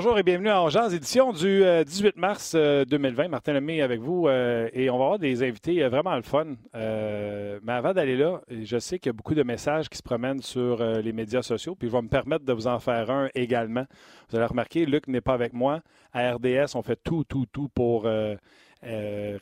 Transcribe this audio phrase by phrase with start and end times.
[0.00, 3.24] Bonjour et bienvenue à Angers, édition du 18 euh, mars 2020.
[3.24, 6.54] Euh, Martin Lemay avec vous euh, et on va avoir des invités vraiment le fun.
[6.72, 10.40] mais avant d'aller là, je sais qu'il y a beaucoup de messages qui se promènent
[10.40, 13.86] sur les médias sociaux, puis je vais me permettre de vous en faire un également.
[14.30, 15.80] Vous allez remarquer, Luc n'est pas avec moi.
[16.12, 18.06] À RDS, on fait tout, tout, tout pour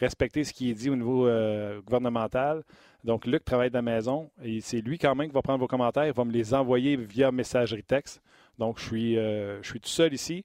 [0.00, 1.28] respecter ce qui est dit au niveau
[1.84, 2.62] gouvernemental.
[3.05, 5.69] Donc, Luc travaille de la maison et c'est lui quand même qui va prendre vos
[5.69, 6.06] commentaires.
[6.06, 8.23] Il va me les envoyer via messagerie texte.
[8.59, 10.45] Donc, je suis, euh, je suis tout seul ici.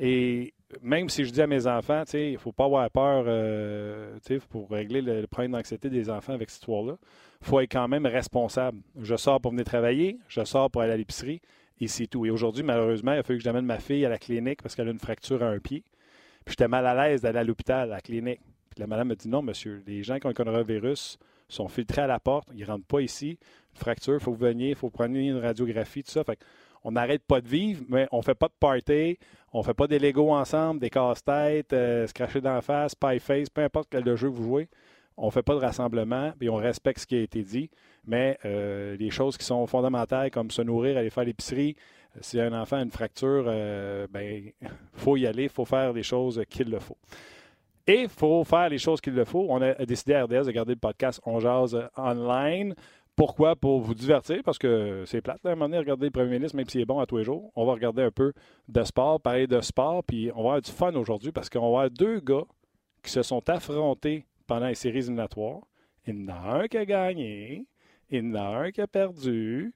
[0.00, 4.18] Et même si je dis à mes enfants, il ne faut pas avoir peur euh,
[4.48, 6.96] pour régler le, problème d'anxiété des enfants avec cette histoire-là,
[7.40, 8.78] il faut être quand même responsable.
[9.00, 11.40] Je sors pour venir travailler, je sors pour aller à l'épicerie,
[11.80, 12.26] et c'est tout.
[12.26, 14.88] Et aujourd'hui, malheureusement, il a fallu que j'amène ma fille à la clinique parce qu'elle
[14.88, 15.84] a une fracture à un pied.
[16.44, 18.40] Puis j'étais mal à l'aise d'aller à l'hôpital, à la clinique.
[18.70, 21.18] Puis la madame me dit non, monsieur, les gens qui ont un coronavirus
[21.48, 23.38] sont filtrés à la porte, ils ne rentrent pas ici.
[23.72, 26.24] Fracture, il faut que veniez, il faut prendre une radiographie, tout ça.
[26.24, 26.38] Fait
[26.84, 29.18] on n'arrête pas de vivre, mais on fait pas de party,
[29.52, 33.48] on fait pas des Lego ensemble, des casse-têtes, euh, se cracher d'en face, pie face,
[33.48, 34.68] peu importe quel jeu vous jouez.
[35.16, 37.70] On fait pas de rassemblement, et on respecte ce qui a été dit.
[38.06, 41.76] Mais euh, les choses qui sont fondamentales, comme se nourrir, aller faire l'épicerie,
[42.16, 44.50] euh, si un enfant a une fracture, il ben,
[44.94, 46.96] faut y aller, faut faire les choses qu'il le faut.
[47.88, 49.46] Et il faut faire les choses qu'il le faut.
[49.48, 52.74] On a décidé à RDS de garder le podcast On Jase online.
[53.18, 53.56] Pourquoi?
[53.56, 56.56] Pour vous divertir, parce que c'est plate, à un moment donné, regarder le premier ministre,
[56.56, 57.50] même s'il est bon à tous les jours.
[57.56, 58.32] On va regarder un peu
[58.68, 61.66] de sport, parler de sport, puis on va avoir du fun aujourd'hui parce qu'on va
[61.66, 62.44] avoir deux gars
[63.02, 65.62] qui se sont affrontés pendant les séries éliminatoires.
[66.06, 67.66] Il y en a un qui a gagné,
[68.08, 69.74] il y en a un qui a perdu,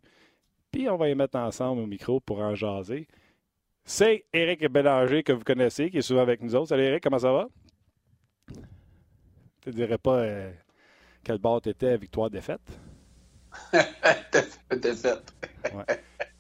[0.71, 3.09] puis on va les mettre ensemble au micro pour en jaser.
[3.85, 6.69] C'est Éric Bélanger que vous connaissez, qui est souvent avec nous autres.
[6.69, 7.49] Salut Éric, comment ça va?
[9.63, 10.53] Tu ne dirais pas euh,
[11.25, 11.71] quel bord tu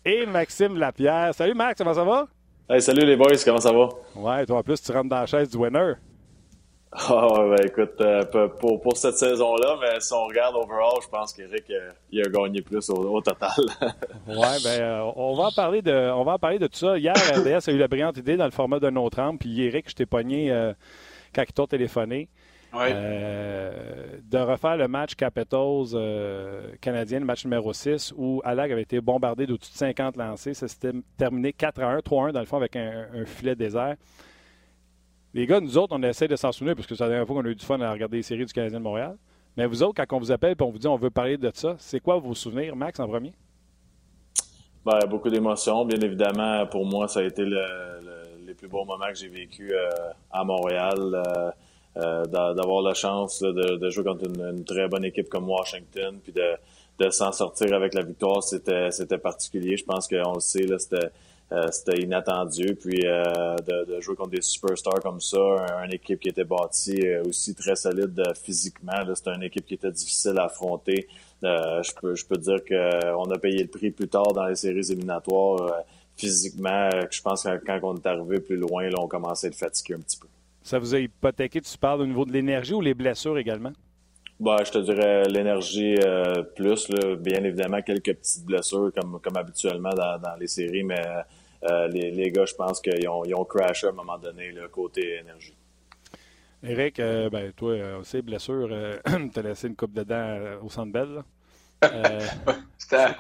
[0.04, 1.34] Et Maxime Lapierre.
[1.34, 2.28] Salut Max, comment ça va?
[2.80, 3.88] salut les boys, comment ça va?
[4.16, 5.94] Ouais, toi en plus, tu rentres dans la chaise du winner.
[6.94, 8.22] Ah ouais, ben écoute, euh,
[8.60, 12.28] pour, pour, cette saison-là, mais si on regarde overall, je pense qu'Eric euh, il a
[12.28, 13.50] gagné plus au, total.
[14.28, 16.98] ouais, ben euh, on va en parler de on va en parler de tout ça.
[16.98, 19.88] Hier, RDS a eu la brillante idée dans le format d'un autre angle, puis Eric,
[19.88, 20.52] je t'ai pogné
[21.34, 22.28] quand il t'a téléphoné.
[22.74, 28.82] Euh, de refaire le match Capitals euh, canadien, le match numéro 6, où Alag avait
[28.82, 30.54] été bombardé d'au-dessus de 50 lancés.
[30.54, 33.54] Ça s'était terminé 4 à 1, 3 à 1 dans le fond avec un, filet
[33.54, 33.96] désert.
[35.34, 37.36] Les gars, nous autres, on essaie de s'en souvenir parce que c'est la dernière fois
[37.36, 39.16] qu'on a eu du fun à regarder les séries du Canadien de Montréal.
[39.56, 41.50] Mais vous autres, quand on vous appelle et on vous dit on veut parler de
[41.54, 43.32] ça, c'est quoi vos souvenirs, Max, en premier?
[44.84, 45.84] Ben, beaucoup d'émotions.
[45.84, 49.90] Bien évidemment, pour moi, ça a été les plus beaux moments que j'ai vécu euh,
[50.30, 51.54] à Montréal.
[51.98, 56.54] Euh, d'avoir la chance de, jouer contre une, très bonne équipe comme Washington, puis de,
[56.98, 59.76] de s'en sortir avec la victoire, c'était c'était particulier.
[59.76, 61.10] Je pense qu'on le sait, c'était
[61.52, 62.76] euh, c'était inattendu.
[62.76, 65.38] Puis euh, de, jouer contre des superstars comme ça,
[65.84, 69.14] une équipe qui était bâtie aussi très solide physiquement.
[69.14, 71.08] C'était une équipe qui était difficile à affronter.
[71.42, 74.91] je peux je peux dire qu'on a payé le prix plus tard dans les séries
[74.91, 75.84] éliminatoires.
[76.16, 79.56] physiquement, je pense que quand on est arrivé plus loin, là, on commençait à être
[79.56, 80.28] fatigué un petit peu.
[80.62, 83.72] Ça vous a hypothéqué, tu parles au niveau de l'énergie ou les blessures également?
[84.38, 89.90] Bah, je te dirais l'énergie euh, plus, bien évidemment quelques petites blessures comme, comme habituellement
[89.90, 91.02] dans, les séries, mais
[91.64, 94.68] euh, les, gars, je pense qu'ils ont, ils ont crashé à un moment donné, le
[94.68, 95.54] côté énergie.
[96.64, 98.68] Eric, euh, ben, toi aussi, blessure,
[99.32, 101.08] tu as laissé une coupe de dents au centre belle.
[101.18, 101.22] Euh,
[102.78, 103.15] c'était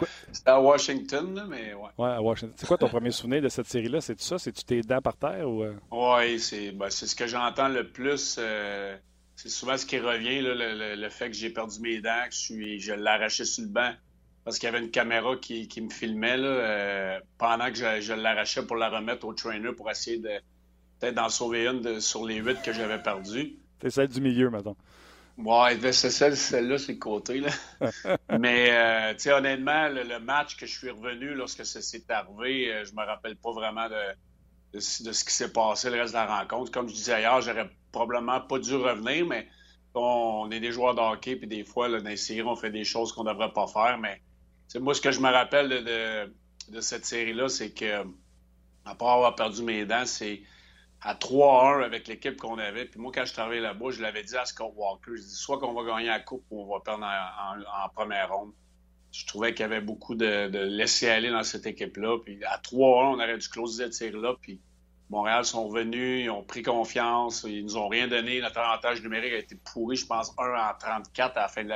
[0.46, 1.88] à, Washington, mais ouais.
[1.98, 2.54] Ouais, à Washington.
[2.56, 4.00] C'est quoi ton premier souvenir de cette série-là?
[4.00, 4.38] C'est ça?
[4.38, 5.62] C'est-tu tes dents par terre ou.
[5.62, 5.74] Euh?
[5.90, 8.36] Oui, ben, c'est ce que j'entends le plus.
[8.38, 8.96] Euh,
[9.36, 12.80] c'est souvent ce qui revient, le, fait que j'ai perdu mes dents, que je, suis,
[12.80, 13.92] je l'ai arraché sur le banc
[14.44, 18.76] parce qu'il y avait une caméra qui, me filmait là, pendant que je, l'arrachais pour
[18.76, 20.30] la remettre au trainer pour essayer de
[20.98, 23.56] peut-être d'en sauver une sur les huit que j'avais perdues.
[23.80, 24.76] C'est celle du milieu, maintenant.
[25.38, 27.40] Ouais, c'est celle, celle-là, c'est le côté.
[27.40, 27.50] Là.
[28.38, 32.72] Mais, euh, tu sais, honnêtement, le, match que je suis revenu lorsque ça s'est arrivé,
[32.72, 34.14] euh, je me rappelle pas vraiment de,
[34.74, 36.70] de, ce qui s'est passé le reste de la rencontre.
[36.70, 39.48] Comme je disais ailleurs, j'aurais probablement pas dû revenir, mais
[39.94, 42.70] on est des joueurs de hockey, puis des fois, là, dans les séries, on fait
[42.70, 43.98] des choses qu'on devrait pas faire.
[43.98, 44.20] Mais
[44.80, 46.32] moi, ce que je me rappelle de,
[46.72, 48.04] de cette série-là, c'est que,
[48.84, 50.42] à part avoir perdu mes dents, c'est
[51.02, 52.84] à 3-1 avec l'équipe qu'on avait.
[52.84, 55.58] Puis moi, quand je travaillais là-bas, je l'avais dit à Scott Walker, je dis soit
[55.58, 58.52] qu'on va gagner la coupe ou on va perdre en, première ronde.
[59.10, 62.18] Je trouvais qu'il y avait beaucoup de, laisser-aller dans cette équipe-là.
[62.24, 64.34] Puis à 3-1, on aurait dû closer cette série-là.
[64.40, 64.60] Puis
[65.10, 68.40] Montréal sont venus, ils ont pris confiance, ils nous ont rien donné.
[68.40, 71.74] Notre avantage numérique a été pourri, je pense, 1 en 34 à la fin de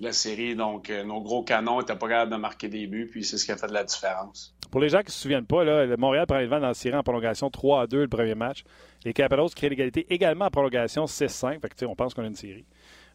[0.00, 0.54] la, série.
[0.54, 3.46] Donc, euh, nos gros canons n'étaient pas capables de marquer des buts, puis c'est ce
[3.46, 4.54] qui a fait de la différence.
[4.70, 6.68] Pour les gens qui ne se souviennent pas, là, le Montréal prend les devants dans
[6.68, 8.64] la série en prolongation 3 à 2 le premier match.
[9.04, 11.60] Les Capitals créent l'égalité également en prolongation 6-5.
[11.60, 12.64] Fait que, on pense qu'on a une série.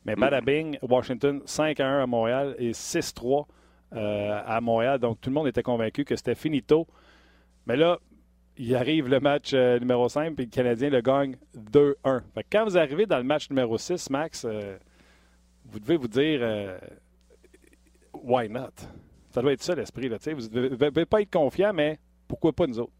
[0.05, 0.19] Mais mm.
[0.19, 3.45] Badabing, Washington 5 1 à Montréal et 6-3
[3.95, 4.99] euh, à Montréal.
[4.99, 6.87] Donc tout le monde était convaincu que c'était finito.
[7.65, 7.99] Mais là,
[8.57, 11.35] il arrive le match euh, numéro 5 et le Canadien le gagne
[11.71, 12.21] 2-1.
[12.51, 14.77] quand vous arrivez dans le match numéro 6, Max, euh,
[15.65, 16.79] vous devez vous dire
[18.13, 18.71] why not?
[19.31, 20.09] Ça doit être ça l'esprit.
[20.09, 22.93] Vous ne devez pas être confiant, mais pourquoi pas nous autres?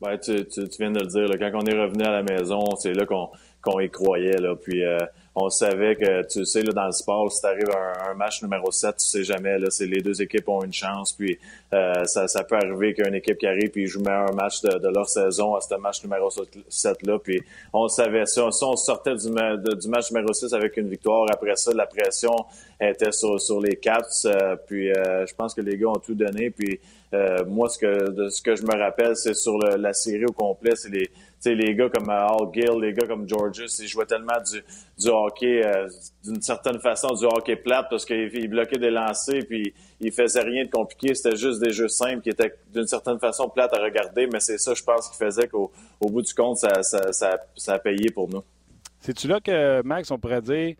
[0.00, 0.32] Ben, tu,
[0.78, 1.38] viens de le dire.
[1.38, 4.38] quand on est revenu à la maison, c'est là qu'on y croyait.
[4.40, 4.98] Euh,
[5.36, 8.70] on savait que, tu sais, là, dans le sport, si t'arrives à un, match numéro
[8.70, 11.38] 7, tu sais jamais, là, c'est les deux équipes ont une chance, puis
[11.72, 15.08] euh, ça, ça peut arriver qu'une équipe qui arrive puis joue meilleur match de, leur
[15.08, 17.42] saison à ce match numéro 7-là, puis
[17.72, 18.48] on savait ça.
[18.52, 22.36] Si on sortait du, match numéro 6 avec une victoire, après ça, la pression
[22.80, 26.14] était sur, sur les Caps, euh, puis euh, je pense que les gars ont tout
[26.14, 26.78] donné, puis
[27.46, 30.72] moi, ce que, de, ce que je me rappelle, c'est sur la série au complet,
[30.74, 31.08] c'est les
[31.44, 34.62] les gars comme euh, Al Gill, les gars comme Georges, ils jouaient tellement du,
[34.98, 35.88] du hockey, euh,
[36.24, 40.64] d'une certaine façon, du hockey plate parce qu'ils bloquaient des lancers puis ils faisaient rien
[40.64, 41.14] de compliqué.
[41.14, 44.58] C'était juste des jeux simples qui étaient d'une certaine façon plates à regarder, mais c'est
[44.58, 45.70] ça, je pense, qui faisait qu'au
[46.00, 48.42] au bout du compte, ça, ça, ça, a payé pour nous.
[49.00, 50.76] C'est-tu là que, Max, on pourrait dire, tu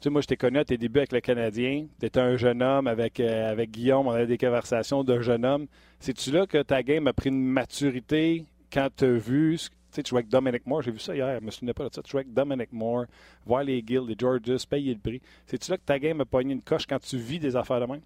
[0.00, 1.86] sais, moi, je t'ai connu à tes débuts avec le Canadien.
[1.98, 4.06] Tu étais un jeune homme avec, euh, avec Guillaume.
[4.06, 5.66] On avait des conversations d'un jeune homme.
[6.00, 9.58] C'est-tu là que ta game a pris une maturité quand tu as vu
[9.94, 12.02] tu sais, tu avec Dominic Moore, j'ai vu ça hier, je me pas de ça.
[12.02, 13.04] Tu avec Dominic Moore,
[13.46, 15.22] voir les Guilds, les Georges, payer le prix.
[15.46, 17.86] C'est-tu là que ta game a pogné une coche quand tu vis des affaires de
[17.86, 18.00] même?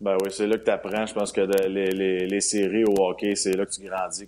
[0.00, 1.06] Ben oui, c'est là que tu apprends.
[1.06, 4.26] Je pense que les, les, les, séries au hockey, c'est là que tu grandis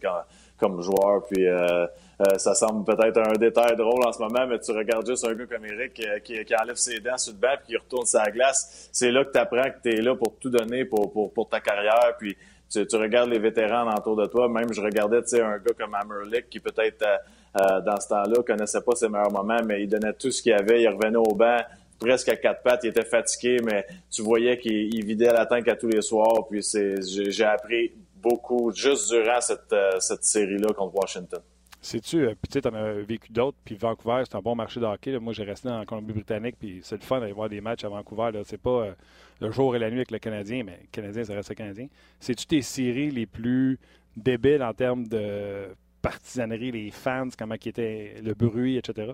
[0.58, 1.24] comme joueur.
[1.28, 1.86] Puis euh,
[2.20, 5.34] euh, ça semble peut-être un détail drôle en ce moment, mais tu regardes juste un
[5.34, 8.06] gars comme Eric euh, qui, qui, enlève ses dents sur le banc et qui retourne
[8.06, 8.88] sa glace.
[8.92, 11.48] C'est là que tu apprends que tu es là pour tout donner pour, pour, pour
[11.48, 12.14] ta carrière.
[12.18, 12.36] Puis
[12.82, 14.48] tu, regardes les vétérans autour de toi.
[14.48, 17.16] Même je regardais un gars comme Amerlick qui peut-être euh,
[17.60, 20.52] euh, dans ce temps-là connaissait pas ses meilleurs moments, mais il donnait tout ce qu'il
[20.52, 20.82] avait.
[20.82, 21.58] Il revenait au banc
[21.98, 22.80] presque à quatre pattes.
[22.84, 26.46] Il était fatigué, mais tu voyais qu'il vidait la tank à tous les soirs.
[26.50, 26.62] Puis
[27.00, 31.40] j'ai appris beaucoup juste durant cette, euh, cette série-là contre Washington.
[31.84, 34.86] Sais-tu, puis tu sais, en as vécu d'autres, puis Vancouver, c'est un bon marché de
[34.86, 35.18] hockey.
[35.18, 38.30] Moi, j'ai resté en Colombie-Britannique, puis c'est le fun d'aller voir des matchs à Vancouver.
[38.46, 38.94] C'est pas
[39.38, 41.88] le jour et la nuit avec le Canadien, mais le Canadien, ça reste le Canadien.
[42.18, 43.78] C'est-tu tes séries les plus
[44.16, 45.66] débiles en termes de
[46.00, 49.12] partisanerie, les fans, comment qui était le bruit, etc.?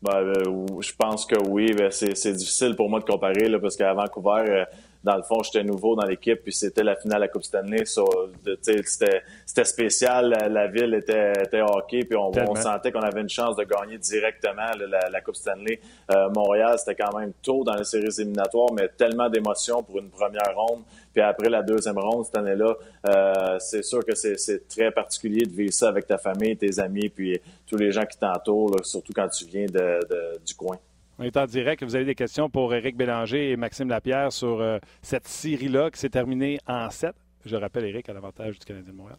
[0.00, 1.76] Ben, euh, je pense que oui.
[1.90, 4.64] C'est difficile pour moi de comparer là, parce qu'à Vancouver, euh,
[5.02, 7.84] dans le fond, j'étais nouveau dans l'équipe, puis c'était la finale à la Coupe Stanley.
[7.86, 10.28] c'était spécial.
[10.50, 14.70] La, ville était, était hockey, puis on, sentait qu'on avait une chance de gagner directement
[14.76, 15.80] la, Coupe Stanley.
[16.10, 20.10] Euh, Montréal, c'était quand même tôt dans les séries éliminatoires, mais tellement d'émotions pour une
[20.10, 20.82] première ronde.
[21.12, 22.76] Puis après la deuxième ronde cette année-là,
[23.08, 27.08] euh, c'est sûr que c'est très particulier de vivre ça avec ta famille, tes amis,
[27.08, 30.76] puis tous les gens qui t'entourent, surtout quand tu viens de, du coin.
[31.20, 31.84] On est en direct.
[31.84, 36.00] Vous avez des questions pour Éric Bélanger et Maxime Lapierre sur euh, cette série-là qui
[36.00, 37.14] s'est terminée en 7.
[37.44, 39.18] Je rappelle, Éric, à l'avantage du Canadien de Montréal.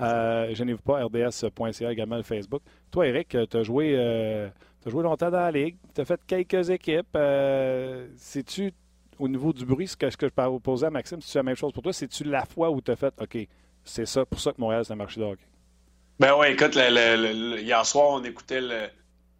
[0.00, 2.60] Euh, n'ai pas, rds.ca également le Facebook.
[2.90, 4.48] Toi, Éric, tu as joué, euh,
[4.84, 5.76] joué longtemps dans la Ligue.
[5.94, 7.06] Tu as fait quelques équipes.
[7.14, 8.08] Euh,
[8.44, 8.72] tu
[9.20, 11.44] au niveau du bruit, ce que, ce que je peux poser à Maxime, c'est la
[11.44, 11.92] même chose pour toi?
[11.92, 13.38] C'est-tu la fois où tu as fait, OK,
[13.84, 15.44] c'est ça, pour ça que Montréal, c'est un marché de hockey?
[16.18, 18.88] Ben oui, écoute, hier soir, on écoutait le,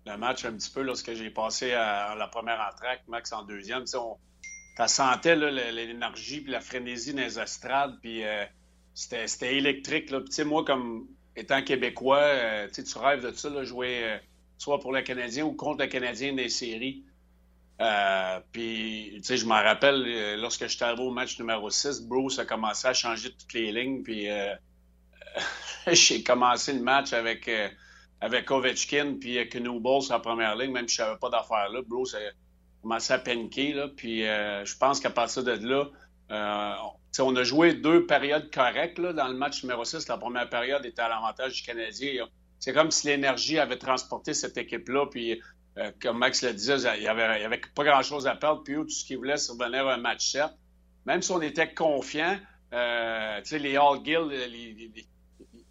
[0.09, 3.85] le match un petit peu lorsque j'ai passé à, la première entraque, Max en deuxième.
[3.85, 3.97] Tu
[4.87, 8.45] sentais l'énergie puis la frénésie dans les estrades, puis euh,
[8.95, 10.11] c'était électrique.
[10.11, 10.21] Là.
[10.45, 14.19] moi, comme étant québécois, euh, tu rêves de ça, jouer euh,
[14.57, 17.05] soit pour le Canadien ou contre le Canadien des séries.
[18.53, 22.89] puis, je m'en rappelle, lorsque je suis arrivé au match numéro 6, Bruce a commencé
[22.89, 24.27] à changer toutes les lignes, puis
[25.93, 27.49] j'ai commencé le match avec
[28.21, 31.81] avec Ovechkin puis sur la première ligne, même si je savais pas d'affaires là.
[31.87, 32.19] Bro, ça
[32.83, 33.73] commençait à paniquer.
[33.73, 35.89] Là, puis euh, je pense qu'à partir de là,
[36.31, 36.75] euh,
[37.21, 40.09] on a joué deux périodes correctes là, dans le match numéro 6.
[40.09, 42.27] La première période était à l'avantage du Canadien.
[42.59, 45.07] C'est comme si l'énergie avait transporté cette équipe-là.
[45.07, 45.41] Puis,
[45.79, 48.63] euh, comme Max le disait, il n'y avait, pas grand-chose à perdre.
[48.65, 50.47] Puis, tout ce qu'il voulait, c'est revenir à un match 7.
[51.07, 52.37] Même si on était confiant,
[52.73, 55.09] les All Guild, les,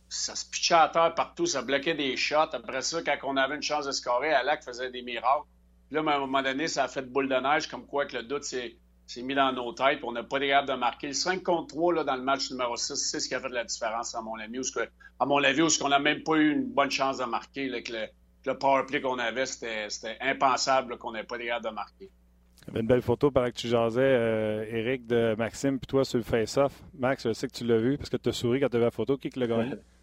[0.09, 2.53] ça se pitchait à terre partout, ça bloquait des shots.
[2.53, 5.47] Après ça, quand on avait une chance de scorer, Alak faisait des miracles.
[5.87, 8.17] Puis là, à un moment donné, ça a fait boule de neige, comme quoi que
[8.17, 8.77] le doute s'est
[9.17, 11.07] mis dans nos têtes, on n'a pas été capable de marquer.
[11.07, 13.49] Le 5 contre 3 là, dans le match numéro 6, c'est ce qui a fait
[13.49, 14.59] la différence, à mon avis.
[14.71, 14.87] que,
[15.19, 17.67] à mon avis, où qu'on n'a même pas eu une bonne chance de marquer.
[17.67, 18.07] Là, que le,
[18.45, 22.09] le power play qu'on avait, c'était impensable qu'on n'ait pas été capable de marquer.
[22.61, 25.87] Il y avait une belle photo pendant que tu jasais, euh, Eric, de Maxime, puis
[25.87, 26.73] toi sur le face-off.
[26.97, 28.79] Max, je sais que tu l'as vu parce que tu as souri quand tu as
[28.79, 29.15] vu la photo.
[29.15, 29.75] Qui l'a gagné?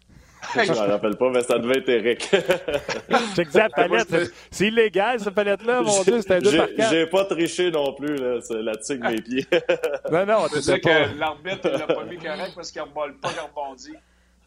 [0.53, 2.21] je ne me rappelle pas, mais ça devait être Eric.
[3.35, 4.33] Check la palette.
[4.51, 6.89] C'est illégal, cette palette-là, mon Dieu, c'était deux par quatre.
[6.91, 9.47] J'ai pas triché non plus, là, là-dessus avec mes pieds.
[10.11, 13.15] non, non, tu sais que l'arbitre, il l'a pas mis correct parce qu'il ne rebole
[13.17, 13.97] pas, il rebondit.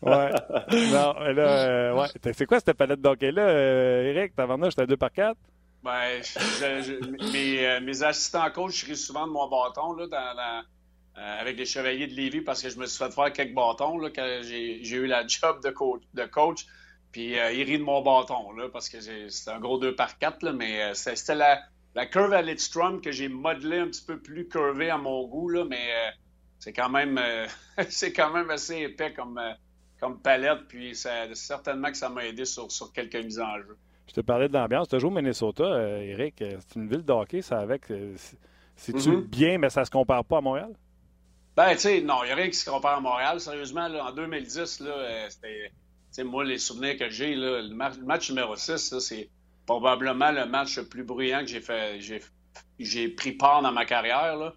[0.00, 0.30] Ouais.
[0.92, 2.06] non, mais là, euh, ouais.
[2.32, 4.32] C'est quoi cette palette d'hockey-là, euh, Eric?
[4.36, 5.36] T'as vendu, j'étais à 2 par 4?
[5.82, 6.20] Ben,
[7.32, 10.62] mes, euh, mes, assistants coach, je ris souvent de mon bâton, là, dans la,
[11.18, 13.98] euh, avec les Chevaliers de Lévis parce que je me suis fait faire quelques bâtons
[13.98, 16.02] là, quand j'ai eu la job de coach.
[16.14, 16.64] De coach
[17.10, 20.18] puis euh, il rit de mon bâton là, parce que c'était un gros 2 par
[20.18, 21.60] 4 là, mais euh, c'était la,
[21.96, 25.48] la curve à Lidstrom que j'ai modelé un petit peu plus curvé à mon goût,
[25.48, 25.88] là, mais
[26.60, 27.20] c'est quand même
[27.88, 29.40] c'est quand même assez épais comme,
[30.00, 33.76] comme palette, puis ça, certainement que ça m'a aidé sur, sur quelques mises en jeu.
[34.06, 34.88] Je te parlais de l'ambiance.
[34.88, 35.64] Tu as joué au Minnesota,
[36.00, 36.36] Eric.
[36.38, 37.82] C'est une ville de hockey, ça avec.
[38.76, 39.22] C'est-tu mm-hmm.
[39.22, 40.72] bien, mais ça se compare pas à Montréal?
[41.58, 43.40] Ben, tu sais, non, il n'y a rien qui se compare à Montréal.
[43.40, 46.22] Sérieusement, en 2010, là, euh, c'était.
[46.22, 49.28] moi, les souvenirs que j'ai, le, match numéro 6, c'est
[49.66, 52.00] probablement le match le plus bruyant que j'ai fait.
[52.78, 54.52] J'ai pris part dans ma carrière.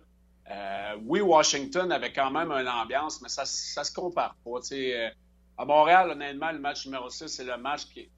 [0.51, 4.59] Euh, oui, Washington avait quand même une ambiance, mais ça, ça se compare pas.
[4.71, 5.09] Euh,
[5.57, 8.11] à Montréal, honnêtement, le match numéro 6, c'est le match qui,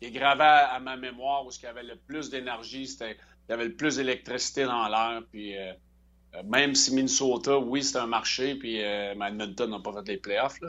[0.00, 3.16] est gravé à, ma mémoire où il y avait le plus d'énergie, il
[3.50, 5.20] y avait le plus d'électricité dans l'air.
[5.30, 5.54] Puis
[6.44, 10.60] même si Minnesota, oui, c'est un marché, puis euh, Edmonton n'a pas fait les playoffs,
[10.60, 10.68] là.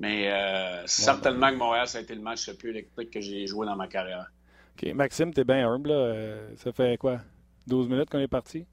[0.00, 3.46] mais euh, certainement que Montréal, ça a été le match le plus électrique que j'ai
[3.46, 4.26] joué dans ma carrière.
[4.74, 4.92] OK.
[4.94, 5.90] Maxime, t'es bien humble.
[5.90, 6.36] Là.
[6.56, 7.20] ça fait quoi?
[7.66, 8.66] 12 minutes qu'on est parti?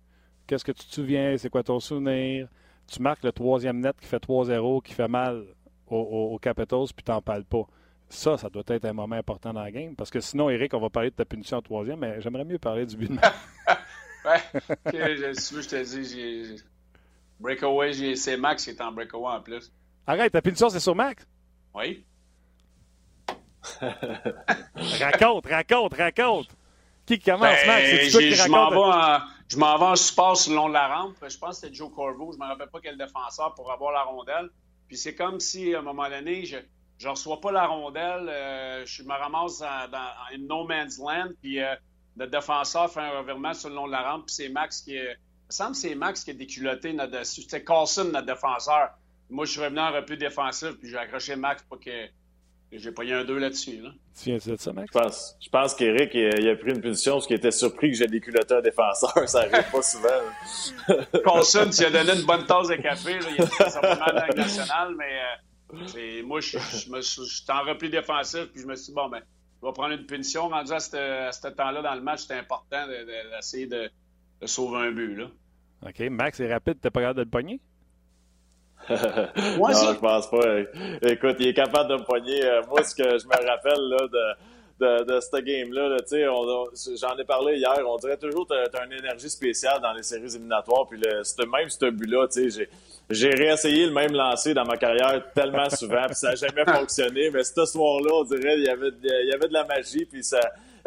[0.48, 1.36] Qu'est-ce que tu te souviens?
[1.38, 2.48] C'est quoi ton souvenir?
[2.88, 5.44] Tu marques le troisième net qui fait 3-0, qui fait mal
[5.88, 7.66] aux, Capitals, puis t'en parles pas.
[8.10, 9.96] Ça, ça doit être un moment important dans la game.
[9.96, 12.60] Parce que sinon, Eric, on va parler de ta punition en troisième, mais j'aimerais mieux
[12.60, 13.18] parler du but de
[14.26, 14.42] Ouais,
[15.38, 16.56] si tu veux, je te dis, j'ai.
[17.40, 19.72] Breakaway, c'est Max qui est en breakaway en plus.
[20.08, 21.28] Arrête, ta punition, c'est sur Max?
[21.74, 22.06] Oui.
[25.00, 26.48] raconte, raconte, raconte.
[27.06, 27.90] Qui commence, ben, Max?
[27.90, 31.16] C'est toi qui en, je m'en vais en support sur le long de la rampe.
[31.22, 32.32] Je pense que c'était Joe Corvo.
[32.32, 34.50] Je ne me rappelle pas quel défenseur pour avoir la rondelle.
[34.88, 36.58] Puis c'est comme si, à un moment donné, je
[37.04, 38.30] ne reçois pas la rondelle.
[38.30, 41.34] Euh, je me ramasse dans, dans No Man's Land.
[41.42, 41.76] Puis euh,
[42.16, 44.96] notre défenseur fait un revirement sur le long de la rampe, puis c'est Max qui
[44.96, 45.14] est.
[45.14, 47.24] Il me semble que c'est Max qui a déculotté notre.
[47.26, 48.90] C'était Carlson, notre défenseur.
[49.30, 52.08] Moi, je suis revenu en repli défensif, puis j'ai accroché Max pour que.
[52.72, 53.80] J'ai payé un 2 là-dessus.
[53.80, 53.92] Là.
[54.20, 54.90] Tu viens de ça, Max?
[54.94, 57.98] Je pense, je pense qu'Éric, il, a pris une punition parce qu'il était surpris que
[57.98, 59.14] j'ai déculotté un défenseur.
[59.30, 60.10] Ça arrive pas souvent.
[61.24, 63.20] Carlson, tu as donné une bonne tasse de café.
[63.20, 63.28] Là.
[63.30, 65.20] Il était simplement dans la nationale, mais
[65.74, 69.22] euh, moi, je, je, suis en repli défensif, puis je me suis dit, bon, ben,
[69.62, 70.50] va prendre une punition.
[70.50, 73.90] Rendu à ce temps-là dans le match, c'était important d'essayer de,
[74.46, 75.16] sauver un but.
[75.16, 75.28] Là.
[75.88, 76.00] OK.
[76.10, 76.80] Max, c'est rapide.
[76.82, 77.60] T'es pas capable de le pogner?
[78.90, 80.60] non, je pense pas.
[81.10, 82.46] Écoute, il est capable de me pogner.
[82.46, 85.98] Euh, moi, ce que je me rappelle là, de de, de ce game-là.
[87.00, 87.80] J'en ai parlé hier.
[87.88, 90.88] On dirait toujours que tu as, une énergie spéciale dans les séries éliminatoires.
[90.88, 92.28] Puis le, même ce but-là,
[93.10, 97.30] j'ai réessayé le même lancer dans ma carrière tellement souvent, puis ça n'a jamais fonctionné.
[97.32, 100.24] Mais ce soir-là, on dirait qu'il y avait, il y avait de la magie, puis
[100.24, 100.42] ça.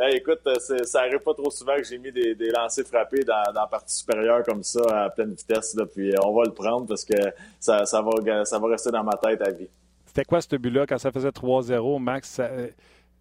[0.08, 0.40] écoute,
[0.84, 3.66] ça arrive pas trop souvent que j'ai mis des, des lancers frappés dans, dans, la
[3.66, 5.74] partie supérieure comme ça à pleine vitesse.
[5.74, 7.16] Là, puis on va le prendre parce que
[7.60, 9.68] ça, ça, va, ça va rester dans ma tête à vie.
[10.06, 10.86] C'était quoi ce but-là?
[10.86, 12.28] Quand ça faisait 3-0, Max?
[12.28, 12.50] Ça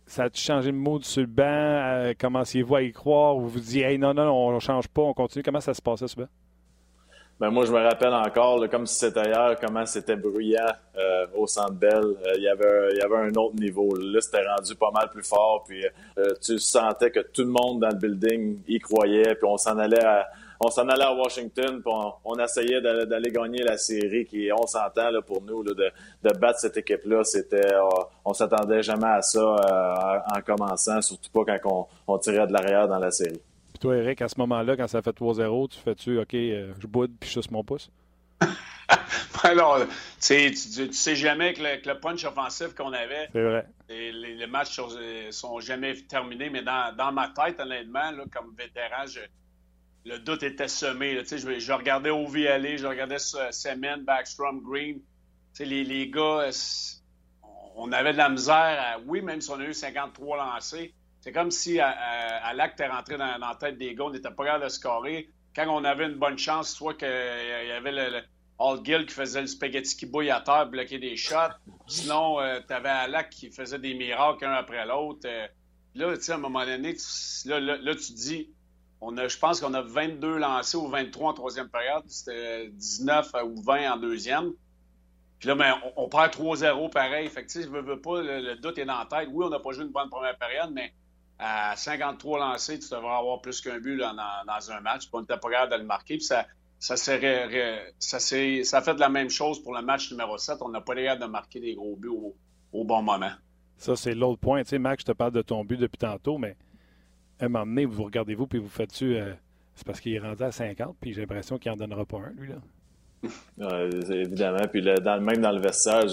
[0.08, 1.44] ça a changé le mood sur le banc?
[1.46, 3.38] Euh, commenciez-vous à y croire?
[3.38, 5.44] Ou vous dites, hey, non, non, on ne change pas, on continue?
[5.44, 6.28] Comment ça se passait, ce banc?
[7.40, 11.46] Ben moi, je me rappelle encore, comme si c'était hier, comment c'était bruyant euh, au
[11.46, 12.04] Centre Bell.
[12.04, 13.96] Euh, il, y avait, y avait un autre niveau.
[13.96, 15.64] Là, c'était rendu pas mal plus fort.
[15.68, 15.86] Puis
[16.42, 19.36] tu sentais que tout le monde dans le building y croyait.
[19.36, 20.28] Puis on s'en allait à,
[20.60, 25.10] on s'en allait à Washington, puis on, essayait d'aller gagner la série, qui on s'entend
[25.10, 25.92] là, pour nous là, de,
[26.24, 27.24] de, battre cette équipe-là.
[27.24, 27.82] C'était, euh,
[28.26, 32.54] on s'attendait jamais à ça euh, en commençant, surtout pas quand on, on tirait de
[32.54, 33.42] l'arrière dans la série.
[33.70, 36.88] Puis toi, Eric, à ce moment-là, quand ça fait 3-0, tu fais-tu, OK, euh, je
[36.88, 37.92] boude puis je suce mon pouce?
[39.44, 39.80] Alors,
[40.20, 43.68] tu, tu, sais jamais que le, punch offensif qu'on avait, c'est vrai.
[43.88, 44.90] Les, matchs sont,
[45.30, 49.20] sont, jamais terminés, mais dans, dans ma tête, honnêtement, là, comme vétéran, je,
[50.08, 51.22] le doute était semé.
[51.26, 55.02] je, je, regardais Ovi aller, je regardais Semen, Backstrom, Green.
[55.60, 56.50] Les, les gars,
[57.76, 59.02] on avait de la misère.
[59.06, 63.18] oui, même si on a eu 53 lancés, c'est comme si à, à, l'acte rentré
[63.18, 65.30] dans, la tête des gars, on n'était pas capable de scorer.
[65.56, 68.22] Quand on avait une bonne chance, soit qu'il y avait le,
[68.60, 71.36] All Gill qui faisait le spaghetti qui bouille à terre, bloquer des shots.
[71.88, 75.22] Sinon, euh, tu avais Alak qui faisait des miracles un après l'autre.
[75.26, 75.48] Euh,
[75.96, 76.96] là, tu sais, à un moment donné,
[77.46, 78.50] là, là, tu dis,
[79.02, 82.04] on a, je pense qu'on a 22 lancés ou 23 en troisième période.
[82.08, 84.54] C'était 19 ou 20 en deuxième.
[85.40, 87.30] Puis là, ben, on, perd 3-0 pareil.
[87.30, 89.30] Fait que, veux, veux pas, le, doute est dans la tête.
[89.32, 90.94] Oui, on n'a pas joué une bonne première période, mais
[91.38, 95.02] à 53 lancés, tu devrais avoir plus qu'un but dans, un match.
[95.02, 96.18] Puis on n'était pas capable de le marquer.
[96.18, 96.46] Puis ça,
[96.98, 97.20] fait
[98.96, 100.58] de la même chose pour le match numéro 7.
[100.62, 102.10] On n'a pas l'air de marquer des gros buts
[102.74, 103.32] au, bon moment.
[103.78, 104.64] Ça, c'est l'autre point.
[104.64, 106.58] Tu sais, Max, je te parle de ton but depuis tantôt, mais
[107.40, 109.16] à un moment donné, vous regardez-vous puis vous faites-tu.
[109.16, 109.34] Euh,
[109.76, 112.34] c'est parce qu'il est rendu à 50, puis j'ai l'impression qu'il n'en donnera pas un,
[112.36, 112.56] lui, là.
[114.10, 114.68] évidemment.
[114.72, 116.06] Puis dans, même dans le vestiaire,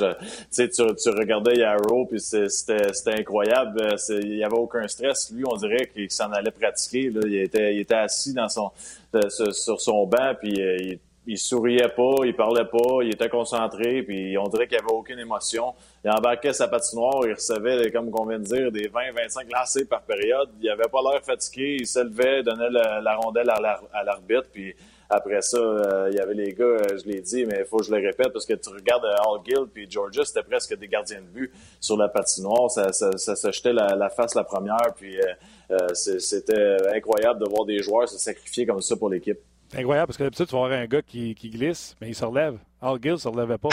[0.55, 3.83] tu, tu regardais Yarrow, puis c'était incroyable.
[3.83, 5.31] Euh, il n'y avait aucun stress.
[5.35, 7.11] Lui, on dirait qu'il s'en allait pratiquer.
[7.11, 7.21] Là.
[7.25, 8.71] Il, était, il était assis dans son,
[9.31, 14.03] sur son banc, puis euh, il, il souriait pas, il parlait pas, il était concentré,
[14.03, 15.75] puis on dirait qu'il avait aucune émotion.
[16.05, 20.03] Il embarquait sa patinoire, il recevait, comme on vient de dire, des 20-25 lancés par
[20.03, 20.51] période.
[20.61, 24.75] Il avait pas l'air fatigué, il se levait, donnait la, rondelle à l'arbitre, puis
[25.11, 27.77] après ça, euh, il y avait les gars, euh, je l'ai dit, mais il faut
[27.79, 30.89] que je le répète, parce que tu regardes Hall Gill puis Georgia, c'était presque des
[30.89, 32.71] gardiens de but sur la patinoire.
[32.71, 35.17] Ça, ça, se jetait la, face la première, puis
[35.71, 39.39] euh, c'était incroyable de voir des joueurs se sacrifier comme ça pour l'équipe.
[39.75, 42.15] C'est incroyable, parce que d'habitude, tu vas voir un gars qui, qui glisse, mais il
[42.15, 42.59] se relève.
[42.81, 43.71] Hall Gill ne se relevait pas.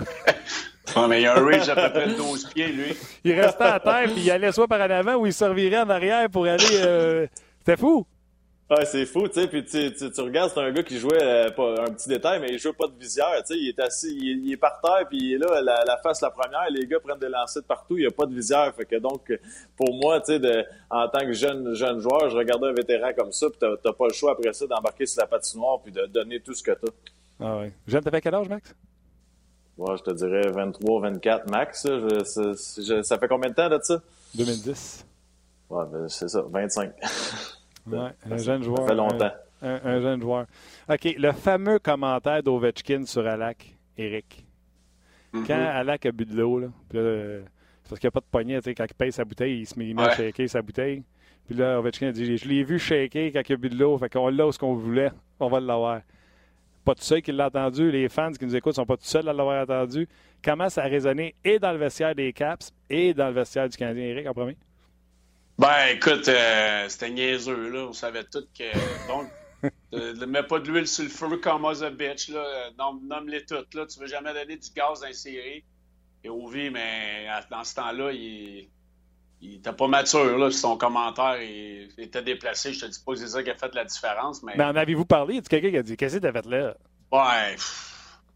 [1.08, 2.96] mais il y a un reach à peu près de 12 pieds, lui.
[3.22, 5.90] il restait à terre, puis il allait soit par en avant ou il servirait en
[5.90, 7.28] arrière pour aller.
[7.60, 8.04] C'était fou!
[8.70, 9.48] Ouais, c'est fou, tu sais.
[9.48, 12.48] Puis tu, tu, regardes, c'est un gars qui jouait, euh, pas, un petit détail, mais
[12.52, 13.36] il joue pas de visière.
[13.38, 16.20] Tu sais, il est assis, il, est par terre, puis il est là, la, face
[16.20, 16.68] la première.
[16.70, 17.96] Les gars prennent des lancers de partout.
[17.96, 18.74] Il n'y a pas de visière.
[18.74, 19.32] Fait que donc,
[19.74, 23.32] pour moi, tu sais, en tant que jeune jeune joueur, je regardais un vétéran comme
[23.32, 26.40] ça, puis t'as pas le choix après ça d'embarquer sur la patinoire puis de donner
[26.40, 26.92] tout ce que t'as.
[27.40, 27.72] Ah ouais.
[27.86, 28.74] Jeune, t'avais quel âge, Max?
[29.78, 31.86] Ouais, je te dirais 23, 24 max.
[33.02, 34.02] ça fait combien de temps de ça?
[34.34, 35.06] 2010.
[35.70, 36.92] Ouais, ben, c'est ça, 25.
[37.92, 38.78] Ouais, un jeune joueur.
[38.78, 39.32] Ça fait longtemps.
[39.60, 40.46] Un, jeune joueur.
[40.88, 44.44] OK, le fameux commentaire d'Ovechkin sur Alak, Eric.
[45.34, 45.46] Mm-hmm.
[45.46, 47.42] Quand Alak a bu de l'eau, là, c'est
[47.88, 49.92] parce qu'il n'y a pas de poignet, quand il paye sa bouteille, il se met,
[50.00, 51.02] à shaker sa bouteille.
[51.46, 53.98] Puis là, Ovechkin a dit Je l'ai vu shaker quand il a bu de l'eau,
[53.98, 56.02] fait qu'on l'a ce qu'on voulait, on va l'avoir.
[56.84, 59.28] Pas tout seul qui l'a entendu, les fans qui nous écoutent sont pas tout seuls
[59.28, 60.08] à l'avoir entendu.
[60.42, 63.76] Comment ça a résonné et dans le vestiaire des Caps et dans le vestiaire du
[63.76, 64.56] Canadien, Eric, en premier?
[65.58, 67.86] Ben, écoute, euh, c'était niaiseux, là.
[67.88, 69.08] On savait tout que.
[69.08, 69.28] Donc,
[69.92, 72.70] ne mets pas de l'huile sur le feu comme a bitch, là.
[72.78, 73.84] Nomme-les toutes, là.
[73.86, 75.64] Tu veux jamais donner du gaz inséré.
[76.22, 78.68] Et Ovi, mais dans ce temps-là, il,
[79.40, 80.48] il était pas mature, là.
[80.52, 82.72] Son commentaire il, était déplacé.
[82.72, 84.54] Je te dis pas que c'est ça qui a fait la différence, mais.
[84.56, 85.34] Mais en avez-vous parlé?
[85.34, 86.76] Y a quelqu'un qui a dit Qu'est-ce que t'as fait là?
[87.10, 87.56] Ouais.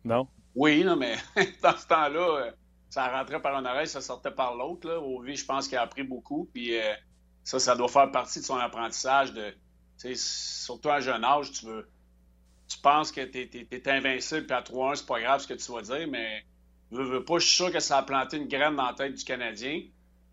[0.04, 0.26] Non?
[0.56, 1.14] Oui, non, mais
[1.62, 2.50] dans ce temps-là, euh,
[2.90, 5.00] ça rentrait par un oreille, ça sortait par l'autre, là.
[5.00, 6.50] Ovi, je pense qu'il a appris beaucoup.
[6.52, 6.76] Puis.
[6.76, 6.92] Euh,
[7.44, 9.54] ça, ça doit faire partie de son apprentissage de,
[10.14, 11.88] surtout à un jeune âge, tu veux,
[12.68, 15.72] tu penses que tu es, invincible, puis à 3-1, c'est pas grave ce que tu
[15.72, 16.44] vas dire, mais
[16.90, 19.14] veux, veux pas, je suis sûr que ça a planté une graine dans la tête
[19.14, 19.82] du Canadien.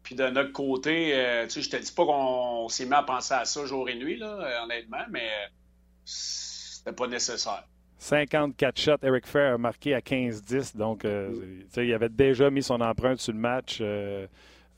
[0.04, 3.04] Puis de notre côté, euh, tu sais, je te dis pas qu'on s'est mis à
[3.04, 5.48] penser à ça jour et nuit, là, euh, honnêtement, mais euh,
[6.06, 7.63] c'était pas nécessaire.
[7.98, 13.19] 54 shots, Eric Fair a marqué à 15-10, donc il avait déjà mis son empreinte
[13.19, 13.82] sur le match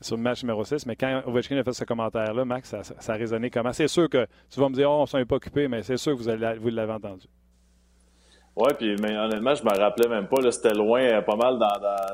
[0.02, 0.86] sur le match numéro 6.
[0.86, 3.72] Mais quand Ovechkin a fait ce commentaire-là, Max, ça, ça, a résonné comment?
[3.72, 5.96] C'est sûr que tu vas me dire, oh, on s'en est pas occupé, mais c'est
[5.96, 7.26] sûr que vous, vous l'avez entendu.
[8.54, 10.50] Oui, puis mais honnêtement, je me rappelais même pas.
[10.50, 11.72] C'était loin euh, pas mal dans,